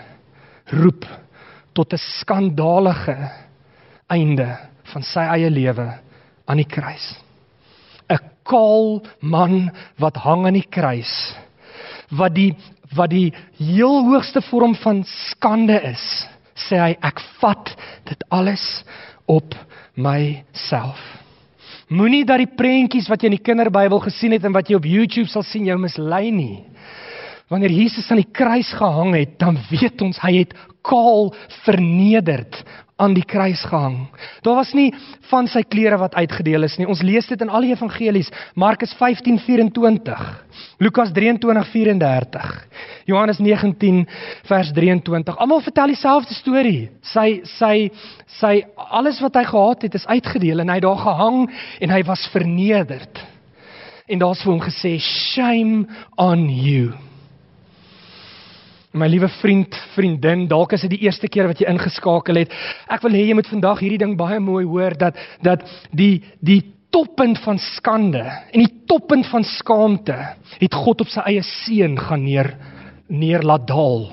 roep 0.70 1.04
tot 1.74 1.92
'n 1.92 1.98
skandalige 1.98 3.30
einde 4.06 4.58
van 4.84 5.02
sy 5.02 5.20
eie 5.20 5.50
lewe 5.50 6.05
aan 6.46 6.62
die 6.62 6.68
kruis. 6.68 7.14
'n 8.08 8.22
Kaal 8.46 9.02
man 9.20 9.70
wat 9.98 10.16
hang 10.22 10.46
aan 10.46 10.54
die 10.54 10.70
kruis. 10.70 11.34
Wat 12.10 12.34
die 12.34 12.54
wat 12.94 13.10
die 13.10 13.32
heel 13.58 14.04
hoogste 14.06 14.40
vorm 14.46 14.74
van 14.78 15.02
skande 15.04 15.74
is, 15.82 16.26
sê 16.54 16.78
hy 16.78 16.92
ek 17.02 17.20
vat 17.40 17.72
dit 18.06 18.22
alles 18.30 18.84
op 19.26 19.54
myself. 19.98 21.00
Moenie 21.88 22.24
dat 22.26 22.38
die 22.42 22.50
prentjies 22.50 23.08
wat 23.10 23.22
jy 23.22 23.30
in 23.30 23.36
die 23.36 23.46
kinderbybel 23.46 24.00
gesien 24.06 24.34
het 24.34 24.46
en 24.46 24.54
wat 24.54 24.70
jy 24.70 24.78
op 24.78 24.88
YouTube 24.88 25.28
sal 25.30 25.44
sien 25.46 25.66
jou 25.66 25.76
mislei 25.78 26.30
nie. 26.34 26.64
Wanneer 27.50 27.70
Jesus 27.70 28.08
aan 28.10 28.22
die 28.22 28.32
kruis 28.34 28.72
gehang 28.74 29.14
het, 29.14 29.36
dan 29.38 29.58
weet 29.70 30.02
ons 30.02 30.18
hy 30.24 30.32
het 30.40 30.54
kaal 30.86 31.30
vernederd 31.62 32.58
aan 32.96 33.12
die 33.14 33.24
kruis 33.24 33.60
gehang. 33.68 34.08
Daar 34.40 34.54
was 34.54 34.72
nie 34.72 34.88
van 35.28 35.48
sy 35.52 35.60
klere 35.68 35.98
wat 36.00 36.14
uitgedeel 36.16 36.64
is 36.64 36.78
nie. 36.80 36.88
Ons 36.88 37.02
lees 37.04 37.26
dit 37.28 37.40
in 37.44 37.52
al 37.52 37.66
die 37.66 37.74
evangelies. 37.74 38.30
Markus 38.54 38.94
15:24, 38.96 40.22
Lukas 40.80 41.12
23:34, 41.12 42.66
Johannes 43.04 43.38
19 43.38 44.06
vers 44.48 44.72
23. 44.72 45.36
Almal 45.36 45.60
vertel 45.60 45.92
dieselfde 45.92 46.34
storie. 46.34 46.90
Sy 47.02 47.40
sy 47.44 47.90
sy 48.40 48.64
alles 48.76 49.20
wat 49.20 49.36
hy 49.36 49.44
gehad 49.44 49.82
het 49.82 49.94
is 49.94 50.06
uitgedeel 50.06 50.64
en 50.64 50.72
hy 50.72 50.80
daar 50.80 51.02
gehang 51.04 51.50
en 51.80 51.90
hy 51.90 52.02
was 52.04 52.28
vernederd. 52.32 53.24
En 54.08 54.18
daar's 54.18 54.42
vir 54.42 54.52
hom 54.52 54.62
gesê 54.62 54.96
shame 55.02 55.84
on 56.16 56.48
you. 56.48 56.94
My 58.96 59.10
liewe 59.12 59.28
vriend, 59.42 59.76
vriendin, 59.92 60.46
dalk 60.48 60.72
is 60.72 60.86
dit 60.86 60.94
die 60.94 61.02
eerste 61.04 61.28
keer 61.28 61.50
wat 61.50 61.58
jy 61.60 61.68
ingeskakel 61.68 62.38
het. 62.40 62.52
Ek 62.88 63.02
wil 63.04 63.12
hê 63.12 63.26
jy 63.26 63.34
moet 63.36 63.50
vandag 63.50 63.82
hierdie 63.84 64.00
ding 64.00 64.14
baie 64.16 64.38
mooi 64.40 64.64
hoor 64.64 64.96
dat 64.96 65.18
dat 65.44 65.66
die 65.92 66.22
die 66.40 66.62
toppunt 66.94 67.36
van 67.44 67.58
skande 67.60 68.22
en 68.24 68.62
die 68.62 68.86
toppunt 68.88 69.26
van 69.28 69.44
skaamte 69.44 70.16
het 70.62 70.76
God 70.80 71.02
op 71.04 71.10
sy 71.12 71.26
eie 71.28 71.42
seun 71.44 71.98
gaan 72.00 72.24
neer 72.24 72.54
neer 73.12 73.44
laat 73.44 73.66
daal. 73.68 74.06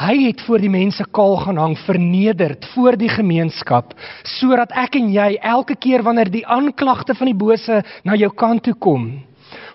Hy 0.00 0.14
het 0.22 0.40
voor 0.46 0.62
die 0.64 0.72
mense 0.72 1.04
kaal 1.12 1.36
gaan 1.42 1.60
hang, 1.60 1.74
vernederd 1.84 2.64
voor 2.72 2.96
die 2.96 3.10
gemeenskap, 3.12 3.92
sodat 4.38 4.72
ek 4.72 4.96
en 4.98 5.12
jy 5.12 5.34
elke 5.36 5.76
keer 5.76 6.02
wanneer 6.06 6.32
die 6.32 6.46
aanklagte 6.48 7.14
van 7.18 7.28
die 7.28 7.36
bose 7.36 7.82
na 8.08 8.16
jou 8.16 8.32
kant 8.32 8.64
toe 8.64 8.74
kom, 8.74 9.10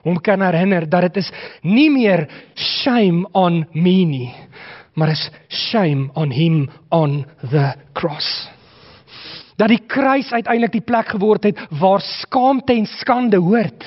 hom 0.08 0.20
kan 0.24 0.42
herinner 0.42 0.88
dat 0.90 1.10
dit 1.10 1.24
is 1.24 1.32
nie 1.62 1.90
meer 1.92 2.28
shame 2.56 3.28
on 3.38 3.66
me 3.74 3.98
nie, 4.08 4.34
maar 4.96 5.14
is 5.14 5.30
shame 5.48 6.10
on 6.16 6.32
him 6.32 6.68
on 6.90 7.26
the 7.52 7.74
cross. 7.94 8.48
Dat 9.58 9.72
die 9.74 9.82
kruis 9.90 10.30
uiteindelik 10.32 10.78
die 10.78 10.86
plek 10.86 11.16
geword 11.16 11.48
het 11.50 11.62
waar 11.80 12.02
skaamte 12.02 12.74
en 12.74 12.86
skande 12.86 13.40
hoort 13.42 13.86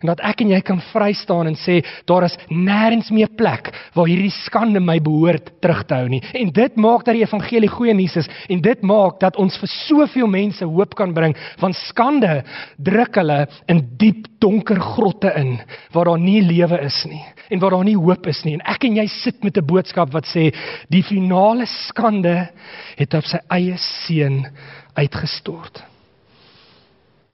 en 0.00 0.12
dat 0.12 0.22
ek 0.24 0.40
en 0.44 0.52
jy 0.54 0.60
kan 0.64 0.80
vry 0.90 1.10
staan 1.16 1.50
en 1.50 1.56
sê 1.58 1.80
daar 2.08 2.24
is 2.24 2.36
nêrens 2.48 3.10
meer 3.12 3.30
plek 3.36 3.70
waar 3.96 4.08
hierdie 4.08 4.32
skande 4.46 4.80
my 4.80 4.98
behoort 5.04 5.52
terug 5.60 5.82
te 5.88 5.98
hou 5.98 6.08
nie. 6.08 6.22
En 6.34 6.52
dit 6.56 6.76
maak 6.80 7.04
dat 7.04 7.16
die 7.18 7.24
evangelie 7.26 7.70
goeie 7.70 7.94
nuus 7.96 8.16
is 8.22 8.30
en 8.48 8.62
dit 8.64 8.86
maak 8.86 9.20
dat 9.20 9.36
ons 9.40 9.58
vir 9.60 9.72
soveel 9.72 10.30
mense 10.30 10.64
hoop 10.64 10.96
kan 10.98 11.12
bring 11.16 11.36
van 11.60 11.76
skande 11.86 12.40
druk 12.78 13.20
hulle 13.20 13.42
in 13.68 13.84
diep 14.00 14.26
donker 14.40 14.80
grotte 14.80 15.32
in 15.36 15.58
waar 15.92 16.12
daar 16.12 16.22
nie 16.22 16.40
lewe 16.44 16.80
is 16.86 17.04
nie 17.08 17.22
en 17.50 17.60
waar 17.60 17.74
daar 17.76 17.84
nie 17.84 17.98
hoop 17.98 18.26
is 18.30 18.44
nie. 18.46 18.54
En 18.56 18.64
ek 18.72 18.86
en 18.86 18.96
jy 19.02 19.06
sit 19.10 19.44
met 19.44 19.58
'n 19.58 19.66
boodskap 19.66 20.12
wat 20.12 20.24
sê 20.24 20.54
die 20.88 21.02
finale 21.02 21.66
skande 21.66 22.48
het 22.96 23.14
op 23.14 23.24
sy 23.24 23.38
eie 23.50 23.76
seun 23.76 24.46
uitgestort. 24.94 25.89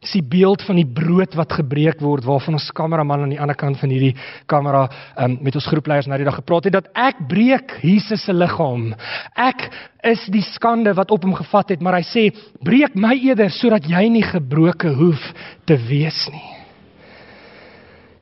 Dis 0.06 0.20
die 0.20 0.28
beeld 0.38 0.62
van 0.62 0.78
die 0.78 0.86
brood 0.86 1.32
wat 1.34 1.56
gebreek 1.58 1.98
word 1.98 2.22
waarvan 2.28 2.54
ons 2.54 2.68
kameraman 2.78 3.24
aan 3.24 3.32
die 3.32 3.40
ander 3.42 3.56
kant 3.58 3.80
van 3.80 3.90
hierdie 3.90 4.12
kamera 4.46 4.84
um, 5.18 5.32
met 5.42 5.56
ons 5.58 5.66
groepleiers 5.66 6.06
nou 6.06 6.18
die 6.20 6.26
dag 6.28 6.36
gepraat 6.38 6.68
het 6.68 6.76
dat 6.76 6.90
ek 6.94 7.24
breek 7.26 7.72
Jesus 7.82 8.22
se 8.22 8.34
liggaam. 8.34 8.92
Ek 9.34 9.64
is 10.06 10.22
die 10.30 10.44
skande 10.46 10.92
wat 10.94 11.10
op 11.10 11.26
hom 11.26 11.34
gevat 11.34 11.72
het, 11.74 11.82
maar 11.82 11.98
hy 11.98 12.04
sê 12.06 12.22
breek 12.62 12.94
my 12.94 13.16
eerder 13.18 13.50
sodat 13.50 13.88
jy 13.90 14.04
nie 14.14 14.22
gebroke 14.22 14.92
hoef 14.94 15.24
te 15.66 15.74
wees 15.88 16.20
nie. 16.30 16.44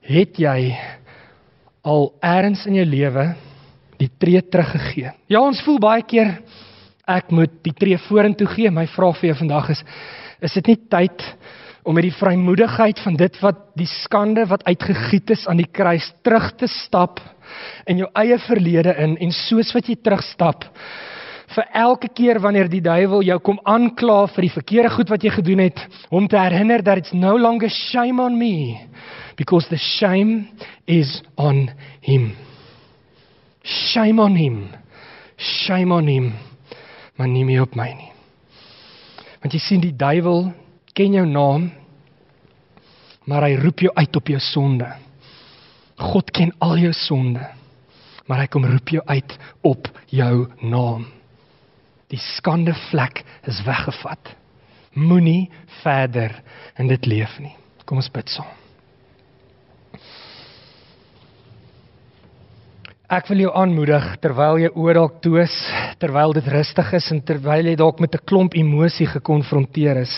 Het 0.09 0.41
jy 0.41 0.59
al 1.85 2.09
eers 2.25 2.65
in 2.71 2.79
jou 2.81 2.87
lewe 2.89 3.27
die 4.01 4.09
tree 4.09 4.41
teruggegee? 4.41 5.13
Ja, 5.29 5.45
ons 5.45 5.61
voel 5.67 5.77
baie 5.85 6.07
keer 6.09 6.39
ek 7.05 7.29
moet 7.29 7.61
die 7.61 7.75
tree 7.77 8.01
vorentoe 8.07 8.49
gee. 8.57 8.73
My 8.73 8.87
vraag 8.89 9.21
vir 9.21 9.35
jou 9.35 9.43
vandag 9.45 9.75
is 9.77 9.85
is 10.45 10.57
dit 10.57 10.73
nie 10.73 10.81
tyd 10.93 11.29
om 11.85 11.95
met 11.95 12.07
die 12.07 12.17
vrymoedigheid 12.17 13.01
van 13.05 13.17
dit 13.21 13.35
wat 13.45 13.59
die 13.77 13.89
skande 13.89 14.47
wat 14.49 14.65
uitgegiet 14.65 15.35
is 15.37 15.45
aan 15.49 15.61
die 15.61 15.69
kruis 15.69 16.07
terug 16.25 16.51
te 16.57 16.69
stap 16.71 17.21
in 17.87 18.01
jou 18.01 18.09
eie 18.17 18.39
verlede 18.47 18.95
in. 19.05 19.19
En 19.21 19.35
soos 19.37 19.73
wat 19.77 19.91
jy 19.91 19.99
terugstap 20.01 20.65
vir 21.55 21.67
elke 21.77 22.09
keer 22.09 22.41
wanneer 22.43 22.71
die 22.73 22.83
duiwel 22.83 23.23
jou 23.27 23.37
kom 23.45 23.61
aankla 23.69 24.25
vir 24.33 24.47
die 24.47 24.55
verkeerde 24.55 24.95
goed 24.95 25.13
wat 25.13 25.27
jy 25.27 25.35
gedoen 25.37 25.61
het 25.67 25.83
om 26.11 26.27
te 26.29 26.41
herinner 26.41 26.83
dat 26.83 27.03
it's 27.03 27.13
no 27.13 27.37
longer 27.39 27.71
shame 27.71 28.23
on 28.23 28.39
me 28.39 28.81
because 29.37 29.69
the 29.69 29.79
shame 29.79 30.49
is 30.87 31.21
on 31.37 31.69
him. 32.01 32.33
Shame 33.63 34.23
on 34.23 34.37
him. 34.37 34.69
Shame 35.37 35.95
on 35.95 36.09
him. 36.09 36.33
Maar 37.17 37.29
nie 37.29 37.45
meer 37.45 37.63
op 37.63 37.77
my 37.77 37.93
nie. 37.93 38.11
Want 39.43 39.55
jy 39.55 39.61
sien 39.61 39.83
die 39.85 39.95
duiwel 39.95 40.49
ken 40.95 41.17
jou 41.19 41.27
naam, 41.27 41.69
maar 43.27 43.49
hy 43.49 43.57
roep 43.59 43.83
jou 43.87 43.93
uit 43.97 44.17
op 44.17 44.31
jou 44.31 44.41
sonde. 44.43 44.89
God 45.99 46.31
ken 46.35 46.53
al 46.63 46.79
jou 46.79 46.93
sonde, 46.95 47.43
maar 48.29 48.45
hy 48.45 48.49
kom 48.53 48.67
roep 48.69 48.95
jou 48.95 49.03
uit 49.11 49.37
op 49.67 49.89
jou 50.15 50.35
naam. 50.63 51.07
Die 52.13 52.21
skande 52.37 52.75
vlek 52.91 53.25
is 53.49 53.63
weggevat. 53.67 54.35
Moenie 54.95 55.51
verder 55.83 56.37
in 56.79 56.91
dit 56.91 57.09
leef 57.11 57.33
nie. 57.43 57.57
Kom 57.85 57.99
ons 57.99 58.13
bid 58.13 58.31
saam. 58.31 58.53
Ek 63.15 63.27
wil 63.29 63.45
jou 63.45 63.51
aanmoedig 63.55 64.07
terwyl 64.23 64.61
jy 64.63 64.71
oor 64.73 64.97
dalk 64.97 65.19
toe 65.23 65.41
is, 65.43 65.55
terwyl 66.01 66.33
dit 66.35 66.47
rustig 66.51 66.95
is 66.97 67.11
en 67.13 67.21
terwyl 67.27 67.67
jy 67.69 67.75
dalk 67.79 68.01
met 68.01 68.15
'n 68.15 68.25
klomp 68.27 68.55
emosie 68.55 69.07
gekonfronteer 69.07 70.01
is 70.03 70.15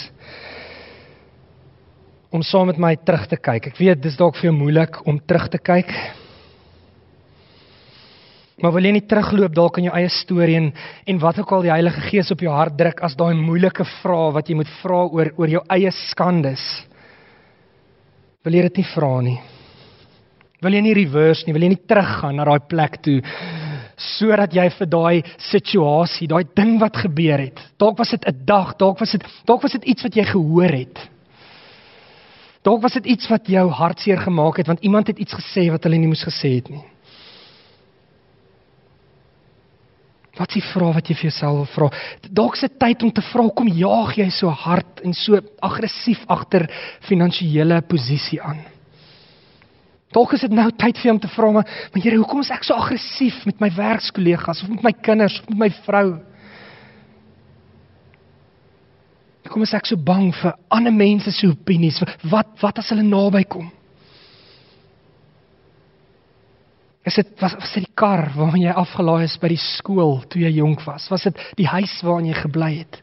om 2.31 2.43
saam 2.43 2.67
met 2.71 2.79
my 2.79 2.95
terug 2.97 3.27
te 3.31 3.37
kyk. 3.37 3.71
Ek 3.71 3.79
weet 3.81 4.03
dis 4.03 4.17
dalk 4.19 4.37
vir 4.39 4.51
jou 4.51 4.57
moeilik 4.57 4.99
om 5.07 5.19
terug 5.19 5.49
te 5.53 5.59
kyk. 5.59 5.93
Maar 8.62 8.73
wil 8.73 8.89
jy 8.89 8.95
nie 8.97 9.05
terugloop 9.05 9.53
dalk 9.55 9.79
in 9.79 9.91
jou 9.91 9.97
eie 9.99 10.09
storie 10.09 10.57
en 10.57 10.71
en 11.07 11.19
wat 11.21 11.39
ook 11.43 11.53
al 11.53 11.67
die 11.67 11.75
Heilige 11.75 12.07
Gees 12.09 12.33
op 12.33 12.41
jou 12.41 12.53
hart 12.53 12.77
druk 12.79 13.03
as 13.05 13.17
daai 13.17 13.35
moeilike 13.37 13.85
vrae 13.99 14.33
wat 14.33 14.49
jy 14.49 14.57
moet 14.57 14.71
vra 14.81 15.03
oor 15.05 15.33
oor 15.37 15.53
jou 15.59 15.62
eie 15.77 15.93
skandes. 16.09 16.65
Wil 18.45 18.57
jy 18.57 18.62
dit 18.71 18.81
nie 18.81 18.89
vra 18.95 19.12
nie? 19.27 19.39
Wil 20.65 20.79
jy 20.79 20.83
nie 20.87 20.97
reverse 20.97 21.45
nie? 21.45 21.53
Wil 21.53 21.67
jy 21.67 21.75
nie 21.75 21.85
teruggaan 21.89 22.41
na 22.41 22.49
daai 22.49 22.65
plek 22.65 23.01
toe 23.05 23.21
sodat 23.97 24.53
jy 24.53 24.67
vir 24.77 24.89
daai 24.93 25.23
situasie, 25.41 26.29
daai 26.29 26.45
ding 26.57 26.75
wat 26.81 26.99
gebeur 27.01 27.41
het. 27.41 27.61
Dalk 27.81 27.97
was 27.99 28.11
dit 28.11 28.25
'n 28.29 28.45
dag, 28.45 28.77
dalk 28.77 29.01
was 29.01 29.12
dit 29.12 29.25
dalk 29.47 29.62
was 29.62 29.73
dit 29.73 29.85
iets 29.85 30.03
wat 30.03 30.15
jy 30.15 30.25
gehoor 30.25 30.73
het. 30.73 31.15
Dalk 32.66 32.83
was 32.83 32.96
dit 32.98 33.07
iets 33.14 33.29
wat 33.31 33.46
jou 33.46 33.68
hartseer 33.70 34.18
gemaak 34.24 34.59
het 34.59 34.66
want 34.66 34.83
iemand 34.83 35.07
het 35.07 35.18
iets 35.22 35.38
gesê 35.38 35.68
wat 35.70 35.87
hulle 35.87 36.00
nie 36.02 36.11
moes 36.11 36.26
gesê 36.26 36.57
het 36.59 36.70
nie. 36.72 36.83
Wat 40.37 40.52
s'ie 40.52 40.64
vra 40.72 40.90
wat 40.92 41.07
jy 41.09 41.14
vir 41.16 41.29
jouself 41.31 41.61
wil 41.62 41.68
vra? 41.72 41.90
Dalk 42.29 42.59
dit 42.61 42.79
tyd 42.83 43.05
om 43.07 43.12
te 43.14 43.24
vra 43.31 43.46
kom 43.57 43.70
jaag 43.72 44.16
jy 44.18 44.26
so 44.35 44.50
hard 44.50 45.00
en 45.07 45.14
so 45.16 45.38
aggressief 45.64 46.26
agter 46.29 46.66
finansiële 47.07 47.81
posisie 47.88 48.42
aan? 48.42 48.64
Dalk 50.12 50.35
is 50.37 50.44
dit 50.44 50.52
nou 50.55 50.68
tyd 50.72 50.98
vir 50.98 51.11
jou 51.11 51.14
om 51.16 51.22
te 51.22 51.31
vra 51.33 51.52
maar, 51.55 51.70
maar 51.92 52.02
Here, 52.02 52.18
hoekom 52.18 52.42
is 52.42 52.50
ek 52.50 52.66
so 52.66 52.74
aggressief 52.74 53.44
met 53.46 53.62
my 53.62 53.70
werkskollegas 53.79 54.62
of 54.64 54.74
met 54.74 54.85
my 54.90 54.92
kinders 55.07 55.38
of 55.40 55.48
met 55.55 55.68
my 55.68 55.70
vrou? 55.87 56.09
Hoekom 59.47 59.63
is 59.63 59.77
ek 59.79 59.87
so 59.87 59.95
bang 60.03 60.33
vir 60.35 60.57
ander 60.75 60.91
mense 60.91 61.31
se 61.31 61.47
opinies? 61.47 62.01
Wat 62.27 62.57
wat 62.59 62.81
as 62.83 62.91
hulle 62.91 63.07
naby 63.07 63.45
kom? 63.47 63.69
Is 67.07 67.15
dit 67.15 67.29
was, 67.39 67.55
was 67.55 67.75
dit 67.77 67.85
die 67.87 67.95
kar 67.95 68.33
waarmee 68.35 68.67
jy 68.67 68.75
afgelaai 68.75 69.29
is 69.29 69.37
by 69.39 69.53
die 69.53 69.63
skool 69.63 70.25
toe 70.27 70.43
jy 70.43 70.57
jonk 70.59 70.83
was? 70.89 71.07
Was 71.13 71.29
dit 71.29 71.39
die 71.61 71.69
huis 71.71 71.95
waarin 72.03 72.33
jy 72.33 72.41
gebly 72.41 72.73
het? 72.81 72.99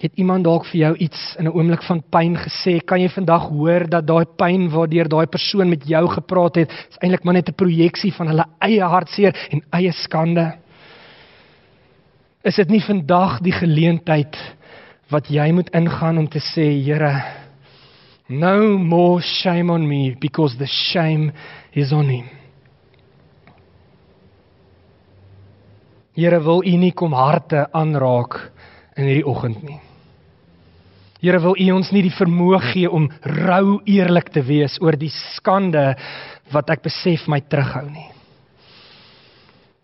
Het 0.00 0.16
iemand 0.18 0.48
dalk 0.48 0.64
vir 0.70 0.80
jou 0.80 0.94
iets 1.04 1.36
in 1.38 1.46
'n 1.46 1.52
oomblik 1.52 1.84
van 1.84 2.00
pyn 2.00 2.34
gesê? 2.34 2.80
Kan 2.80 3.00
jy 3.00 3.12
vandag 3.12 3.44
hoor 3.52 3.84
dat 3.86 4.06
daai 4.06 4.24
pyn 4.24 4.70
waardeur 4.72 5.08
daai 5.08 5.26
persoon 5.26 5.68
met 5.68 5.84
jou 5.84 6.08
gepraat 6.08 6.56
het, 6.56 6.70
is 6.70 6.98
eintlik 6.98 7.24
maar 7.24 7.34
net 7.34 7.48
'n 7.48 7.54
projeksie 7.54 8.12
van 8.12 8.26
hulle 8.26 8.44
eie 8.58 8.82
hartseer 8.82 9.36
en 9.50 9.62
eie 9.70 9.92
skande? 9.92 10.61
Is 12.42 12.58
dit 12.58 12.72
nie 12.74 12.82
vandag 12.82 13.38
die 13.44 13.54
geleentheid 13.54 14.34
wat 15.12 15.28
jy 15.30 15.46
moet 15.54 15.70
ingaan 15.76 16.18
om 16.18 16.28
te 16.30 16.40
sê 16.42 16.72
Here 16.82 17.12
no 18.28 18.78
more 18.78 19.22
shame 19.22 19.70
on 19.70 19.86
me 19.86 20.16
because 20.18 20.56
the 20.58 20.66
shame 20.66 21.32
is 21.72 21.92
on 21.92 22.08
him. 22.08 22.26
Here 26.16 26.40
wil 26.44 26.64
U 26.66 26.76
nie 26.76 26.92
kom 26.92 27.14
harte 27.16 27.68
aanraak 27.72 28.38
in 28.96 29.06
hierdie 29.06 29.26
oggend 29.28 29.62
nie. 29.62 29.78
Here 31.22 31.38
wil 31.40 31.54
U 31.54 31.68
ons 31.76 31.92
nie 31.94 32.02
die 32.08 32.16
vermoë 32.16 32.58
gee 32.72 32.90
om 32.90 33.06
rou 33.22 33.78
eerlik 33.86 34.32
te 34.34 34.42
wees 34.42 34.80
oor 34.82 34.98
die 34.98 35.12
skande 35.14 35.92
wat 36.52 36.74
ek 36.74 36.82
besef 36.88 37.28
my 37.30 37.38
terughou 37.46 37.86
nie. 37.86 38.10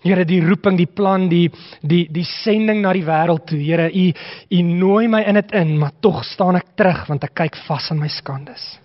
Here 0.04 0.24
die 0.24 0.40
roeping, 0.44 0.76
die 0.78 0.87
plan, 0.87 1.26
die 1.28 1.48
die 1.82 2.04
die 2.14 2.24
sending 2.24 2.84
na 2.84 2.92
die 2.94 3.06
wêreld 3.06 3.48
toe. 3.50 3.58
Here, 3.58 3.88
u 3.90 4.12
u 4.54 4.62
nooi 4.62 5.08
my 5.11 5.24
in 5.26 5.40
dit 5.40 5.54
in, 5.58 5.78
maar 5.78 5.96
tog 6.00 6.22
staan 6.24 6.56
ek 6.56 6.76
terug 6.78 7.06
want 7.08 7.24
ek 7.26 7.34
kyk 7.34 7.58
vas 7.66 7.90
aan 7.90 7.98
my 7.98 8.08
skandes. 8.08 8.78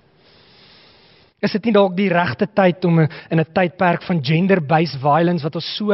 Is 1.44 1.52
dit 1.52 1.68
nie 1.68 1.76
dalk 1.76 1.94
die 1.98 2.10
regte 2.10 2.48
tyd 2.48 2.86
om 2.86 3.04
in 3.04 3.40
'n 3.40 3.46
tydperk 3.54 4.02
van 4.08 4.24
gender-based 4.24 5.02
violence 5.02 5.44
wat 5.44 5.56
ons 5.56 5.76
so 5.76 5.92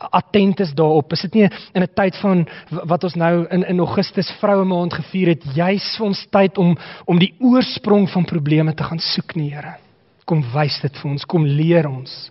attent 0.00 0.60
is 0.60 0.72
daarop. 0.74 1.12
Is 1.12 1.22
dit 1.28 1.34
nie 1.34 1.48
in 1.74 1.82
'n 1.82 1.94
tyd 1.94 2.16
van 2.16 2.46
wat 2.70 3.04
ons 3.04 3.14
nou 3.14 3.46
in 3.50 3.64
in 3.64 3.78
Augustus 3.78 4.30
vroue 4.40 4.64
maand 4.64 4.94
gevier 4.94 5.28
het, 5.28 5.44
juis 5.54 5.96
vir 5.96 6.06
ons 6.06 6.26
tyd 6.30 6.58
om 6.58 6.76
om 7.04 7.18
die 7.18 7.34
oorsprong 7.38 8.08
van 8.08 8.24
probleme 8.24 8.74
te 8.74 8.82
gaan 8.82 8.98
soek 8.98 9.36
nie, 9.36 9.50
Here. 9.50 9.76
Kom 10.24 10.42
wys 10.52 10.80
dit 10.80 10.96
vir 10.96 11.10
ons, 11.10 11.24
kom 11.24 11.44
leer 11.44 11.88
ons. 11.88 12.30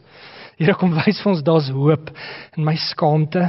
Here 0.59 0.75
kom 0.75 0.91
wys 0.97 1.21
vir 1.23 1.31
ons 1.31 1.43
daar's 1.47 1.69
hoop 1.71 2.09
in 2.57 2.65
my 2.67 2.75
skaamte 2.89 3.45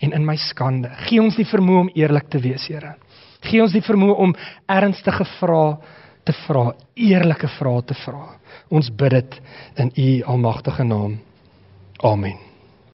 en 0.00 0.12
in 0.16 0.26
my 0.26 0.36
skande. 0.40 0.90
Gee 1.08 1.20
ons 1.22 1.36
die 1.36 1.48
vermoë 1.48 1.86
om 1.86 1.94
eerlik 1.98 2.30
te 2.30 2.40
wees, 2.42 2.68
Here. 2.70 2.94
Gee 3.44 3.62
ons 3.62 3.74
die 3.74 3.84
vermoë 3.84 4.18
om 4.24 4.36
ernstige 4.70 5.26
vrae 5.38 5.74
te 6.28 6.34
vra, 6.44 6.70
eerlike 6.94 7.48
vrae 7.58 7.82
te 7.88 7.96
vra. 8.04 8.36
Ons 8.70 8.92
bid 8.92 9.16
dit 9.16 9.40
in 9.82 9.90
U 9.96 10.10
almagtige 10.34 10.86
naam. 10.86 11.18
Amen. 12.04 12.49